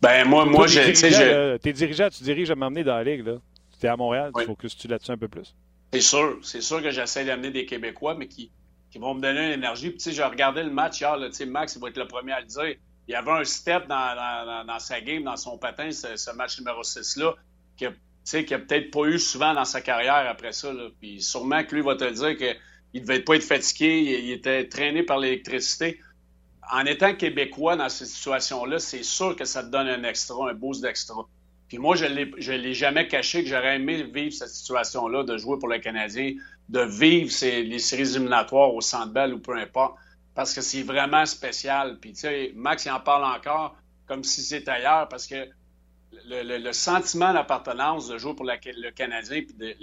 [0.01, 0.93] Ben, moi, moi, j'ai.
[0.93, 3.38] Tu es dirigeant, tu diriges à m'emmener dans la Ligue, là.
[3.80, 5.55] Tu es à Montréal, il faut que tu là-dessus un peu plus?
[5.93, 6.38] C'est sûr.
[6.43, 8.51] C'est sûr que j'essaie d'amener des Québécois, mais qui
[8.97, 9.89] qui vont me donner une énergie.
[9.89, 12.07] Puis, tu sais, j'ai regardé le match hier, tu sais, Max, il va être le
[12.07, 12.75] premier à le dire.
[13.07, 16.81] Il y avait un step dans, dans, sa game, dans son patin, ce, match numéro
[16.81, 17.35] 6-là,
[17.77, 20.73] qu'il n'a peut-être pas eu souvent dans sa carrière après ça.
[20.99, 24.67] Puis sûrement que lui va te le dire qu'il devait pas être fatigué, il, était
[24.67, 25.99] traîné par l'électricité.
[26.69, 30.53] En étant québécois dans cette situation-là, c'est sûr que ça te donne un extra, un
[30.55, 31.23] boost d'extra.
[31.69, 35.59] Puis moi, je ne l'ai jamais caché que j'aurais aimé vivre cette situation-là, de jouer
[35.59, 36.33] pour le Canadien,
[36.70, 39.95] de vivre les séries éliminatoires au Centre Bell ou peu importe,
[40.36, 41.97] parce que c'est vraiment spécial.
[41.99, 45.49] Puis, tu sais, Max, il en parle encore comme si c'était ailleurs, parce que
[46.26, 49.76] le, sentiment d'appartenance de jouer pour le Canadien, puis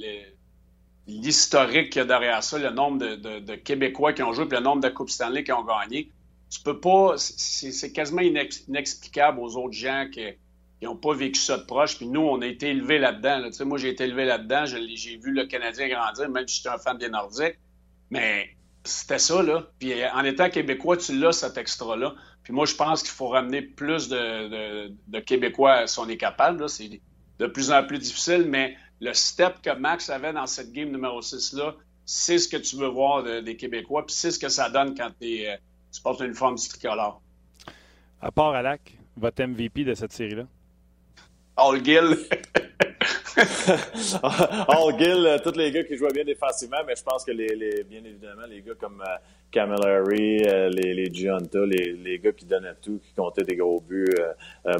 [1.07, 4.65] l'historique qu'il y a derrière ça, le nombre de, Québécois qui ont joué, puis le
[4.65, 6.11] nombre de Coupes Stanley qui ont gagné,
[6.51, 10.23] tu peux pas, c'est quasiment inexplicable aux autres gens qui
[10.85, 11.97] ils n'ont pas vécu ça de proche.
[11.97, 13.49] Puis nous, on a été élevés là-dedans.
[13.65, 14.67] Moi, j'ai été élevé là-dedans.
[14.67, 17.59] J'ai vu le Canadien grandir, même si j'étais un fan des Nordiques.
[18.11, 18.51] Mais
[18.85, 19.67] c'était ça, là.
[19.79, 22.15] Puis en étant québécois, tu l'as, cet extra-là.
[22.43, 26.67] Puis moi, je pense qu'il faut ramener plus de, Québécois si on est capable.
[27.39, 31.23] de plus en plus difficile, mais le step que Max avait dans cette game numéro
[31.23, 31.75] 6-là,
[32.05, 35.11] c'est ce que tu veux voir des Québécois, puis c'est ce que ça donne quand
[35.23, 35.57] euh,
[35.91, 37.23] tu portes une forme du tricolore.
[38.21, 40.47] À part Alak, votre MVP de cette série-là?
[41.57, 42.17] All Gill.
[44.69, 47.85] All Gill, euh, tous les gars qui jouaient bien défensivement, mais je pense que les,
[47.85, 49.17] bien évidemment, les gars comme euh,
[49.53, 53.81] Camilleri, euh, les, les Giunta, les, les, gars qui donnaient tout, qui comptaient des gros
[53.81, 54.15] buts.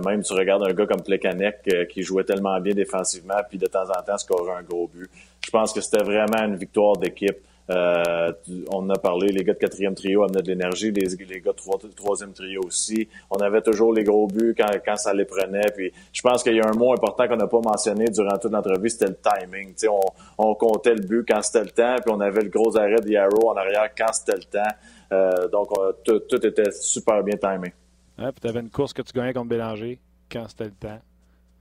[0.05, 3.89] même tu regardes un gars comme Plekanec qui jouait tellement bien défensivement, puis de temps
[3.89, 5.09] en temps scorait un gros but.
[5.45, 7.39] Je pense que c'était vraiment une victoire d'équipe.
[7.71, 8.33] Euh,
[8.71, 11.89] on a parlé, les gars de quatrième trio amenaient de l'énergie, les, les, gars de
[11.95, 13.09] troisième trio aussi.
[13.31, 15.71] On avait toujours les gros buts quand, quand ça les prenait.
[15.75, 18.53] Puis je pense qu'il y a un mot important qu'on n'a pas mentionné durant toute
[18.53, 19.75] l'entrevue, c'était le timing.
[19.89, 20.01] on,
[20.37, 23.09] on comptait le but quand c'était le temps, puis on avait le gros arrêt de
[23.09, 24.75] Yarrow en arrière quand c'était le temps.
[25.13, 25.69] Euh, donc
[26.05, 27.73] tout, tout, était super bien timé.
[28.19, 29.99] Ouais, puis tu avais une course que tu gagnais contre Bélanger
[30.31, 31.01] quand c'était le temps.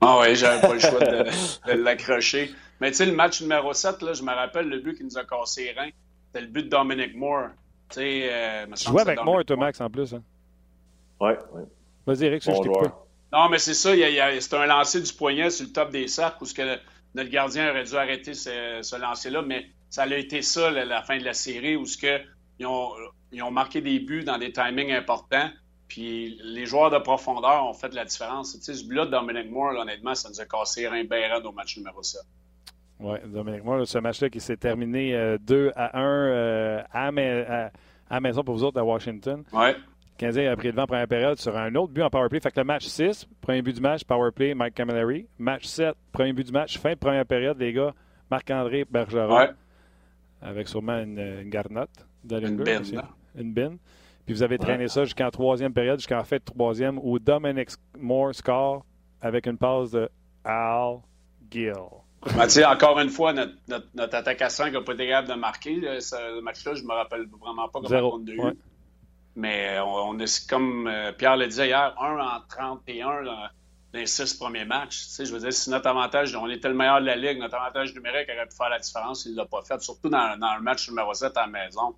[0.05, 2.51] Ah oui, j'avais pas le choix de, l'accrocher.
[2.81, 5.17] Mais tu sais, le match numéro 7, là, je me rappelle le but qui nous
[5.17, 5.89] a cassé les reins.
[6.27, 7.49] C'était le but de Dominic Moore.
[7.89, 10.13] Tu sais, euh, tu jouais avec Moore et toi, Max, en plus.
[10.13, 10.23] Hein?
[11.19, 11.61] Oui, oui.
[12.05, 13.05] Vas-y, Eric, bon je t'écoute pas.
[13.31, 13.91] Non, mais c'est ça.
[13.93, 16.77] C'était un lancer du poignet sur le top des cercles où ce que
[17.15, 19.41] notre gardien aurait dû arrêter ce, ce lancer-là.
[19.41, 22.21] Mais ça a été ça, la, fin de la série, où ce que,
[22.59, 22.91] ils, ont,
[23.31, 25.49] ils ont marqué des buts dans des timings importants.
[25.87, 28.53] Puis les joueurs de profondeur ont fait la différence.
[28.57, 31.51] Tu sais, ce but-là de Dominic Moore, honnêtement, ça nous a cassé un bien au
[31.51, 32.21] match numéro 7.
[32.99, 37.71] Oui, Dominic Moore, ce match-là qui s'est terminé 2 euh, à 1 euh, à, à,
[38.09, 39.43] à, maison pour vous autres à Washington.
[39.51, 39.69] Oui.
[40.17, 42.39] Canadien a pris le vent en première période sur un autre but en powerplay.
[42.39, 45.27] Fait que le match 6, premier but du match, powerplay, Mike Camilleri.
[45.39, 47.93] Match 7, premier but du match, fin de première période, les gars,
[48.29, 49.35] Marc-André Bergeron.
[49.35, 49.49] Ouais.
[50.41, 52.05] Avec sûrement une, une garnotte.
[52.29, 52.81] Une bin.
[53.35, 53.75] Une bin.
[54.25, 58.85] Puis vous avez traîné ça jusqu'en troisième période, jusqu'en fait troisième, où Dominic Moore score
[59.21, 60.09] avec une passe de
[60.45, 60.99] Al
[61.51, 61.73] Gill.
[62.25, 63.53] Ben, encore une fois, notre,
[63.93, 65.99] notre, attaque à 5 n'a pas été capable de marquer.
[65.99, 68.57] Ce match-là, je ne me rappelle vraiment pas comment on a eu.
[69.35, 73.47] Mais on, est, comme euh, Pierre le disait hier, 1 en 31 dans,
[73.93, 75.07] les six premiers matchs.
[75.19, 77.93] je veux dire, si notre avantage, on était le meilleur de la Ligue, notre avantage
[77.93, 80.61] numérique aurait pu faire la différence, il ne l'a pas fait, surtout dans, dans, le
[80.61, 81.95] match numéro 7 à la maison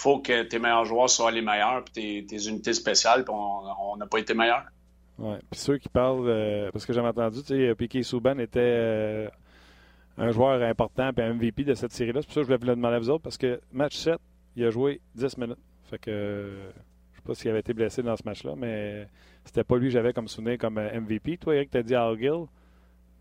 [0.00, 4.06] faut que tes meilleurs joueurs soient les meilleurs, puis tes, unités spéciales, puis on n'a
[4.06, 4.64] pas été meilleurs.
[5.18, 8.58] Oui, puis ceux qui parlent, euh, parce que j'ai entendu, tu sais, Piquet Souban était
[8.60, 9.28] euh,
[10.16, 12.22] un joueur important, puis un MVP de cette série-là.
[12.22, 13.96] C'est pour ça que je voulais vous le demander à vous autres, parce que match
[13.96, 14.16] 7,
[14.56, 15.58] il a joué 10 minutes.
[15.90, 16.70] Fait que
[17.12, 19.06] je sais pas s'il avait été blessé dans ce match-là, mais
[19.44, 21.36] c'était pas lui que j'avais comme souvenir comme euh, MVP.
[21.36, 22.46] Toi, Eric, t'as dit Al Gill.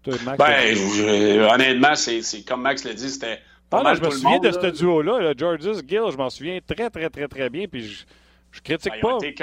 [0.01, 3.39] Toi, Max, ben, honnêtement, c'est comme Max l'a dit, c'était
[3.71, 7.27] ah, je me souviens de ce duo-là, Georges Gill, je m'en souviens très, très, très,
[7.27, 8.05] très bien, puis je,
[8.51, 9.09] je critique pas.
[9.09, 9.35] Ils ont été.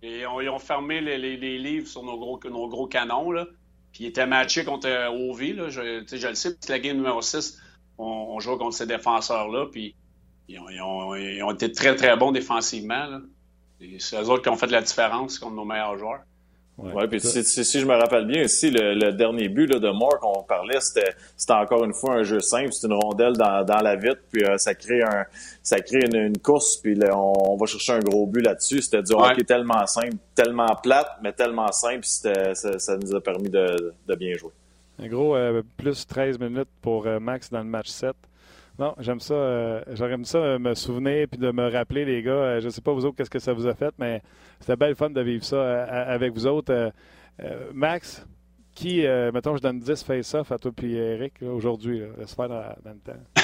[0.00, 3.46] Et ils ont fermé les, les, livres sur nos gros, nos gros canons, là.
[3.92, 5.68] Puis ils étaient matchés contre euh, OV, là.
[5.70, 7.60] Je, je le sais, c'est la game numéro 6,
[7.98, 9.96] on, on joue contre ces défenseurs-là, puis
[10.46, 13.20] ils ont, ils, ont, ils ont, été très, très bons défensivement, là.
[13.98, 16.22] C'est eux autres qui ont fait la différence contre nos meilleurs joueurs.
[16.78, 20.20] Oui, puis si, si, je me rappelle bien aussi, le, dernier but là, de Moore
[20.20, 22.72] qu'on parlait, c'était, c'était encore une fois un jeu simple.
[22.72, 25.24] C'est une rondelle dans, dans la vitre, puis euh, ça crée un
[25.68, 28.80] ça crée une, course, puis on, va chercher un gros but là-dessus.
[28.80, 33.20] C'était du hockey tellement simple, tellement plate, mais tellement simple, c'était, ça, ça, nous a
[33.20, 34.52] permis de, de bien jouer.
[35.00, 38.14] Un gros euh, plus 13 minutes pour euh, Max dans le match 7.
[38.78, 39.34] Non, j'aime ça.
[39.34, 42.30] Euh, J'aurais aimé ça euh, me souvenir puis de me rappeler, les gars.
[42.30, 44.22] Euh, je ne sais pas vous autres qu'est-ce que ça vous a fait, mais
[44.60, 46.92] c'était belle fun de vivre ça avec vous autres.
[47.72, 48.24] Max,
[48.74, 52.02] qui, mettons, je donne 10 face-off à toi puis Eric aujourd'hui.
[52.18, 53.20] Laisse faire dans, dans le temps.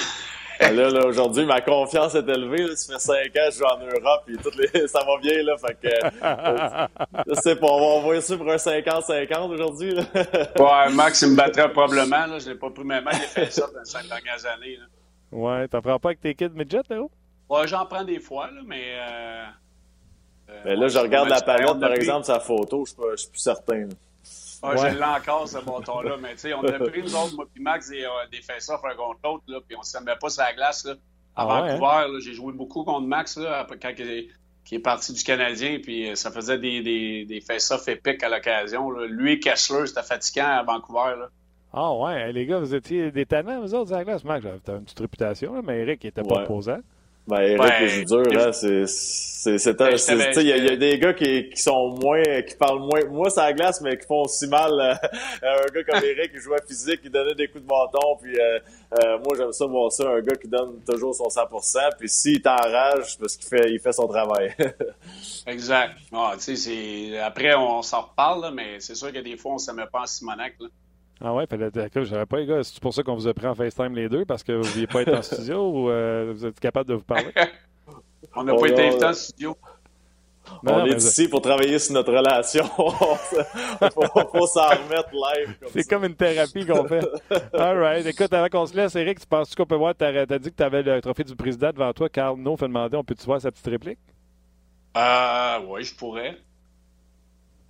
[0.60, 2.62] Là, là aujourd'hui, ma confiance est élevée.
[2.62, 2.76] Là.
[2.76, 4.86] Ça fait 5 ans que je joue en Europe et toutes les...
[4.88, 5.42] ça va bien.
[5.42, 9.94] Là, fait que, je sais pas, on va envoyer ça pour un 50-50 aujourd'hui.
[9.94, 12.26] ouais, Max, il me battrait probablement.
[12.26, 12.38] Là.
[12.38, 14.76] Je n'ai pas pris mes mains des face-off dans les 5 dernières années.
[14.76, 14.84] Là.
[15.34, 17.10] Ouais, t'en prends pas avec tes kids midget, Théo?
[17.50, 18.94] Ouais, j'en prends des fois, là, mais.
[18.94, 19.44] Euh,
[20.48, 23.88] euh, mais là, je regarde la palette, par exemple, sa photo, je suis plus certain.
[24.62, 24.92] Ouais, ouais.
[24.92, 26.16] Je l'ai encore, ce bâton-là.
[26.22, 28.80] Mais tu sais, on a pris, nous autres, moi puis Max, des, euh, des face-off
[28.84, 30.84] un contre l'autre, là, puis on ne s'aimait pas sur la glace.
[30.84, 30.92] Là.
[31.34, 32.20] À ah Vancouver, hein?
[32.20, 34.30] j'ai joué beaucoup contre Max là, quand il
[34.70, 38.88] est parti du Canadien, puis ça faisait des, des, des face-off épiques à l'occasion.
[38.90, 41.16] Lui et Kessler, c'était fatigant à Vancouver.
[41.18, 41.28] Là.
[41.76, 44.22] Ah ouais, les gars, vous étiez des talents, vous autres, à la glace.
[44.22, 46.78] Max, t'as une petite réputation, mais Eric, il était pas opposant.
[47.26, 48.52] Ben, Eric, ben, c'est dur, hein.
[48.52, 49.96] C'est, c'est, c'est, ben,
[50.36, 53.28] il y, a, y, a des gars qui, qui sont moins, qui parlent moins, moi,
[53.28, 54.94] c'est la glace, mais qui font aussi mal, euh,
[55.42, 58.60] un gars comme Eric qui jouait physique, qui donnait des coups de bâton, puis, euh,
[59.02, 62.40] euh, moi, j'aime ça voir ça, un gars qui donne toujours son 100%, puis s'il
[62.40, 64.54] t'enrage, parce qu'il fait, il fait son travail.
[65.46, 65.96] exact.
[66.12, 69.58] Ah, tu sais, c'est, après, on s'en reparle, mais c'est sûr que des fois, on
[69.58, 70.68] se met pas en Simonac, là.
[71.20, 71.46] Ah ouais,
[71.94, 72.62] j'aurais pas les gars.
[72.62, 74.86] C'est pour ça qu'on vous a pris en FaceTime les deux, parce que vous ne
[74.86, 77.32] pas être en studio ou euh, vous êtes capable de vous parler?
[78.36, 79.56] On n'a pas été invité en studio.
[80.64, 82.64] on est ici pour travailler sur notre relation.
[83.80, 85.56] Il faut, s'en remettre live.
[85.72, 87.06] C'est comme une thérapie qu'on fait.
[87.52, 88.04] All right.
[88.06, 89.94] Écoute, avant qu'on se laisse, Eric, tu penses qu'on peut voir?
[89.94, 92.08] Tu as, dit que tu avais le trophée du président devant toi.
[92.08, 94.00] Carl No fait demander on peut-tu voir sa petite réplique?
[94.96, 96.38] Euh, oui, je pourrais.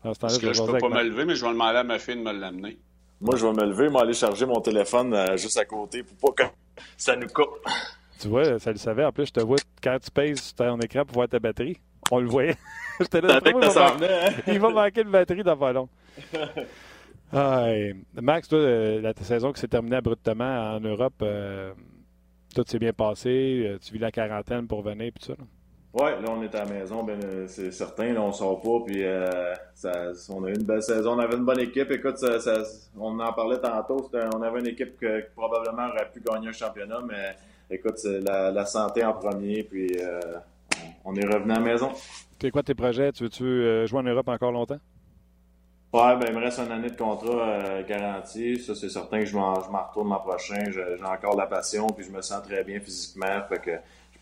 [0.02, 2.16] Parce que je ne peux pas me lever, mais je vais demander à ma fille
[2.16, 2.78] de me l'amener.
[3.24, 6.44] Moi, je vais me lever, aller charger mon téléphone euh, juste à côté pour pas
[6.44, 6.50] que
[6.94, 7.58] ça nous coupe.
[8.20, 9.02] Tu vois, ça le savait.
[9.02, 11.78] En plus, je te vois quand tu pèses sur ton écran pour voir ta batterie.
[12.10, 12.56] On le voyait.
[13.00, 14.30] J'étais là, il, va hein?
[14.46, 15.88] il va manquer de batterie dans pas long.
[18.20, 21.72] Max, toi, euh, la saison qui s'est terminée abruptement en Europe, euh,
[22.54, 23.78] tout s'est bien passé.
[23.80, 25.34] Tu vis la quarantaine pour venir et tout ça.
[25.94, 28.12] Oui, là, on est à la maison, ben, euh, c'est certain.
[28.12, 29.92] Là, on sort pas, puis euh, ça,
[30.28, 31.12] on a eu une belle saison.
[31.12, 31.88] On avait une bonne équipe.
[31.92, 32.64] Écoute, ça, ça,
[32.98, 34.10] on en parlait tantôt.
[34.34, 37.36] on avait une équipe qui probablement aurait pu gagner un championnat, mais
[37.70, 40.20] écoute, c'est la, la, santé en premier, puis euh,
[41.04, 41.92] on est revenu à la maison.
[42.40, 43.12] C'est quoi tes projets?
[43.12, 44.80] Tu veux-tu jouer en Europe encore longtemps?
[45.92, 48.58] Ouais, ben, il me reste une année de contrat garanti.
[48.58, 50.72] Ça, c'est certain que je m'en retourne l'an prochain.
[50.72, 53.40] J'ai encore la passion, puis je me sens très bien physiquement.
[53.48, 53.70] Fait que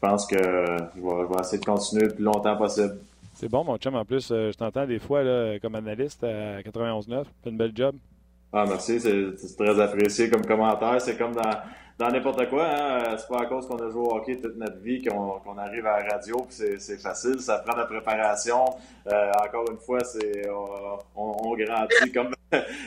[0.02, 2.98] pense que je vais, essayer de continuer le plus longtemps possible.
[3.34, 3.94] C'est bon, mon chum.
[3.94, 7.24] En plus, euh, je t'entends des fois là, comme analyste à 91.9.
[7.42, 7.94] Fais une belle job.
[8.52, 9.00] Ah, merci.
[9.00, 11.00] C'est très apprécié comme commentaire.
[11.00, 12.66] C'est comme dans, n'importe quoi.
[12.68, 13.16] Hein?
[13.16, 16.02] C'est pas à cause qu'on a joué au hockey toute notre vie qu'on arrive à
[16.02, 17.40] la radio c'est facile.
[17.40, 18.64] Ça prend de la préparation.
[19.06, 20.42] Euh, encore une fois, c'est
[21.16, 22.34] on, grandit comme,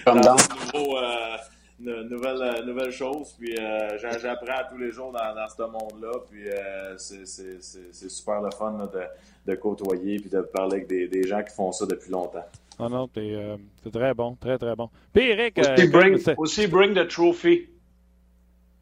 [0.05, 1.37] comme dans, nouveau, euh,
[1.79, 3.33] nouvelle, euh, nouvelle chose.
[3.37, 6.11] Puis euh, j'apprends tous les jours dans, dans ce monde-là.
[6.29, 11.27] Puis euh, c'est super le fun de, de, côtoyer puis de parler avec des, des,
[11.27, 12.45] gens qui font ça depuis longtemps.
[12.77, 14.89] Ah non, c'est très bon, très très bon.
[15.13, 17.69] Puis Eric, aussi, bring, aussi bring the trophy.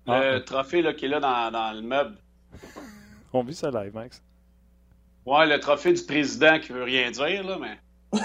[0.05, 0.39] Le ah.
[0.41, 2.17] trophée là, qui est là dans, dans le meuble.
[3.31, 4.21] On vit ça live, Max.
[5.25, 7.77] Ouais, le trophée du président qui veut rien dire, là, mais.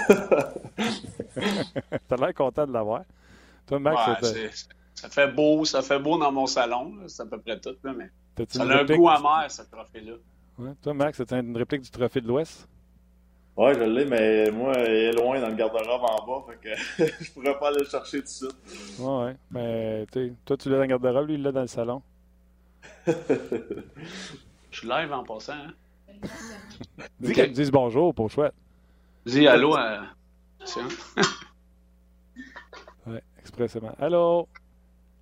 [2.07, 3.03] T'as l'air content de l'avoir.
[3.69, 4.33] Toi, Max,
[4.95, 6.95] ça fait beau, ça fait beau dans mon salon.
[7.05, 8.09] C'est à peu près tout, là, mais
[8.47, 10.13] ça a un goût amer, ce trophée-là.
[10.57, 10.71] Ouais.
[10.81, 12.67] Toi, Max, c'est une réplique du trophée de l'Ouest?
[13.55, 16.57] Ouais, je l'ai, mais moi, il est loin dans le garde-robe en bas, fait
[16.97, 18.99] que je pourrais pas aller le chercher tout de suite.
[18.99, 19.35] Ouais, ouais.
[19.51, 20.05] Mais
[20.45, 22.01] toi, tu l'as dans le garde-robe, lui, il l'a dans le salon.
[23.07, 23.13] je
[24.71, 25.73] suis live en passant, hein?
[27.19, 27.47] Dis okay.
[27.47, 28.53] dise bonjour pour chouette.
[29.25, 30.01] Dis allô à.
[30.65, 30.87] Tiens.
[33.49, 33.91] Expressément.
[33.99, 34.47] Allô?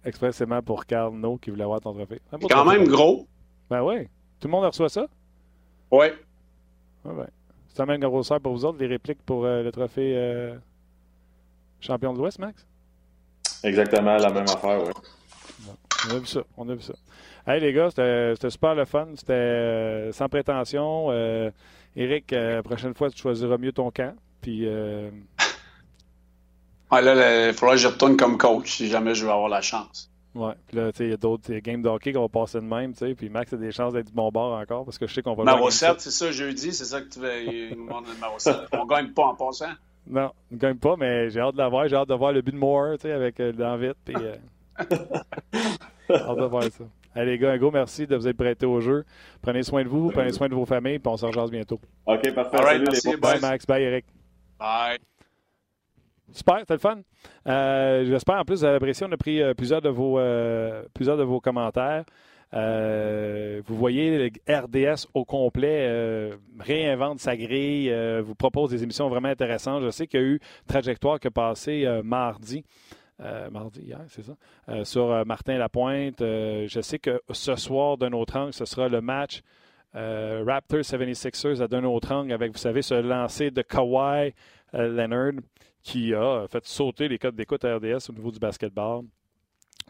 [0.06, 2.22] Expressément pour Carl No qui voulait avoir ton trophée.
[2.32, 3.28] C'est quand même gros.
[3.70, 4.08] Ben oui.
[4.40, 5.08] Tout le monde reçoit ça?
[5.92, 6.08] Oui.
[7.04, 7.28] Ah ben.
[7.70, 10.56] C'est la même grosseur pour vous autres, les répliques pour euh, le trophée euh,
[11.80, 12.66] champion de l'Ouest, Max?
[13.64, 14.92] Exactement, la même affaire, oui.
[16.08, 16.94] On a vu ça, on a vu ça.
[17.46, 21.12] Hey les gars, c'était super le fun, c'était euh, sans prétention.
[21.96, 24.16] Eric, la prochaine fois, tu choisiras mieux ton camp.
[24.42, 24.68] Puis
[26.92, 29.62] Ouais, là, il faudra que je retourne comme coach si jamais je veux avoir la
[29.62, 30.10] chance.
[30.36, 32.60] Ouais, puis là, tu sais, il y a d'autres games de hockey qui vont passer
[32.60, 34.98] de même, tu sais, puis Max a des chances d'être du bon bord encore parce
[34.98, 35.44] que je sais qu'on va.
[35.44, 37.76] Marocette, c'est ça jeudi, c'est ça que tu veux
[38.20, 38.68] Marocette.
[38.74, 39.72] on gagne pas en passant.
[40.10, 41.88] Non, on ne gagne pas, mais j'ai hâte de la voir.
[41.88, 43.98] J'ai hâte de voir le but de Moore, tu sais, avec euh, l'envite.
[44.06, 44.36] Puis, euh...
[46.10, 46.84] hâte de voir ça.
[47.14, 49.04] Allez, les gars, un gros merci de vous être prêtés au jeu.
[49.42, 51.80] Prenez soin de vous, prenez soin de vos familles, puis on se rejoint bientôt.
[52.06, 52.58] OK, parfait.
[52.58, 53.66] Right, merci, les bye, Max.
[53.66, 54.06] Bye, Eric.
[54.60, 55.00] Bye.
[56.32, 57.00] Super, c'était le fun.
[57.48, 58.94] Euh, j'espère en plus vous avez.
[59.04, 62.04] On a pris euh, plusieurs, de vos, euh, plusieurs de vos commentaires.
[62.52, 69.84] vous voyez, le RDS au complet réinvente sa grille, vous propose des émissions vraiment intéressantes.
[69.84, 72.64] Je sais qu'il y a eu Trajectoire qui a passé mardi.
[73.52, 74.36] mardi, hier, c'est ça,
[74.84, 76.20] sur Martin Lapointe.
[76.20, 79.42] je sais que ce soir, d'un autre angle, ce sera le match
[79.94, 84.34] Raptors 76ers à d'un autre angle avec, vous savez, ce lancer de Kawhi
[84.74, 85.34] Leonard
[85.84, 89.04] qui a fait sauter les codes d'écoute à RDS au niveau du basketball.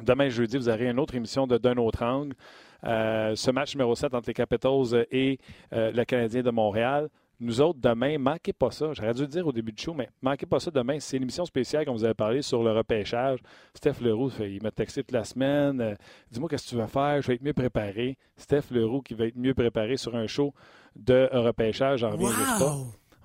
[0.01, 2.35] Demain, jeudi, vous aurez une autre émission de D'un autre angle.
[2.83, 5.39] Euh, ce match numéro 7 entre les Capitals et
[5.73, 7.09] euh, le Canadien de Montréal.
[7.39, 8.93] Nous autres, demain, manquez pas ça.
[8.93, 10.99] J'aurais dû le dire au début du show, mais manquez pas ça demain.
[10.99, 13.39] C'est l'émission spéciale qu'on vous avait parlé sur le repêchage.
[13.75, 15.81] Steph Leroux, il m'a texté toute la semaine.
[15.81, 15.95] Euh,
[16.31, 18.17] dis-moi qu'est-ce que tu vas faire, je vais être mieux préparé.
[18.37, 20.53] Steph Leroux qui va être mieux préparé sur un show
[20.95, 22.77] de repêchage, j'en reviens pas.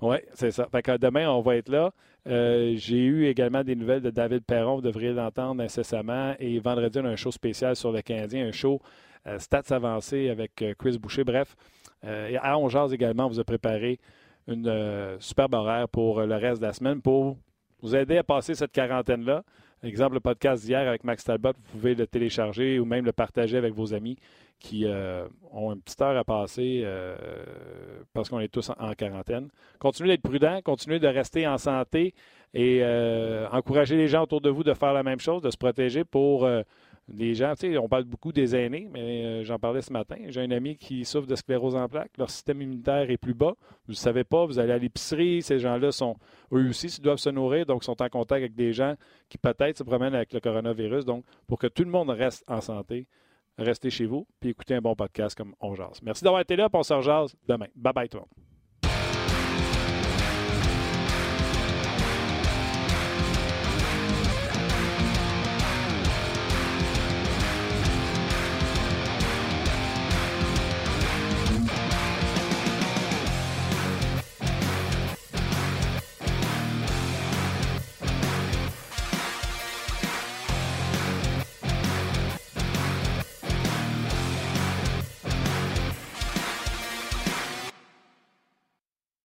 [0.03, 0.67] Oui, c'est ça.
[0.69, 1.93] Fait que demain, on va être là.
[2.27, 6.35] Euh, j'ai eu également des nouvelles de David Perron, vous devriez l'entendre incessamment.
[6.39, 8.81] Et vendredi, on a un show spécial sur le Canadien, un show
[9.27, 11.23] euh, stats avancé avec euh, Chris Boucher.
[11.23, 11.55] Bref,
[12.05, 13.97] et à Ongeaz également, on vous a préparé
[14.49, 17.37] une superbe horaire pour le reste de la semaine pour
[17.81, 19.45] vous aider à passer cette quarantaine-là.
[19.83, 23.57] Exemple, le podcast d'hier avec Max Talbot, vous pouvez le télécharger ou même le partager
[23.57, 24.17] avec vos amis
[24.57, 27.15] qui euh, ont une petite heure à passer euh,
[28.13, 29.49] parce qu'on est tous en, quarantaine.
[29.79, 32.13] Continuez d'être prudent, continuez de rester en santé
[32.53, 35.57] et euh, encourager les gens autour de vous de faire la même chose, de se
[35.57, 36.47] protéger pour
[37.07, 37.53] les gens.
[37.55, 40.15] Tu sais, on parle beaucoup des aînés, mais j'en parlais ce matin.
[40.27, 42.11] J'ai un ami qui souffre de sclérose en plaques.
[42.17, 43.55] Leur système immunitaire est plus bas.
[43.85, 45.41] Vous ne savez pas, vous allez à l'épicerie.
[45.41, 46.15] Ces gens-là sont,
[46.51, 48.95] eux aussi, ils doivent se nourrir, donc sont en contact avec des gens
[49.29, 51.05] qui peut-être se promènent avec le coronavirus.
[51.05, 53.07] Donc, pour que tout le monde reste en santé,
[53.57, 56.01] restez chez vous puis écoutez un bon podcast comme On Jase.
[56.01, 57.67] Merci d'avoir été là, on se demain.
[57.75, 58.52] Bye bye tout le monde.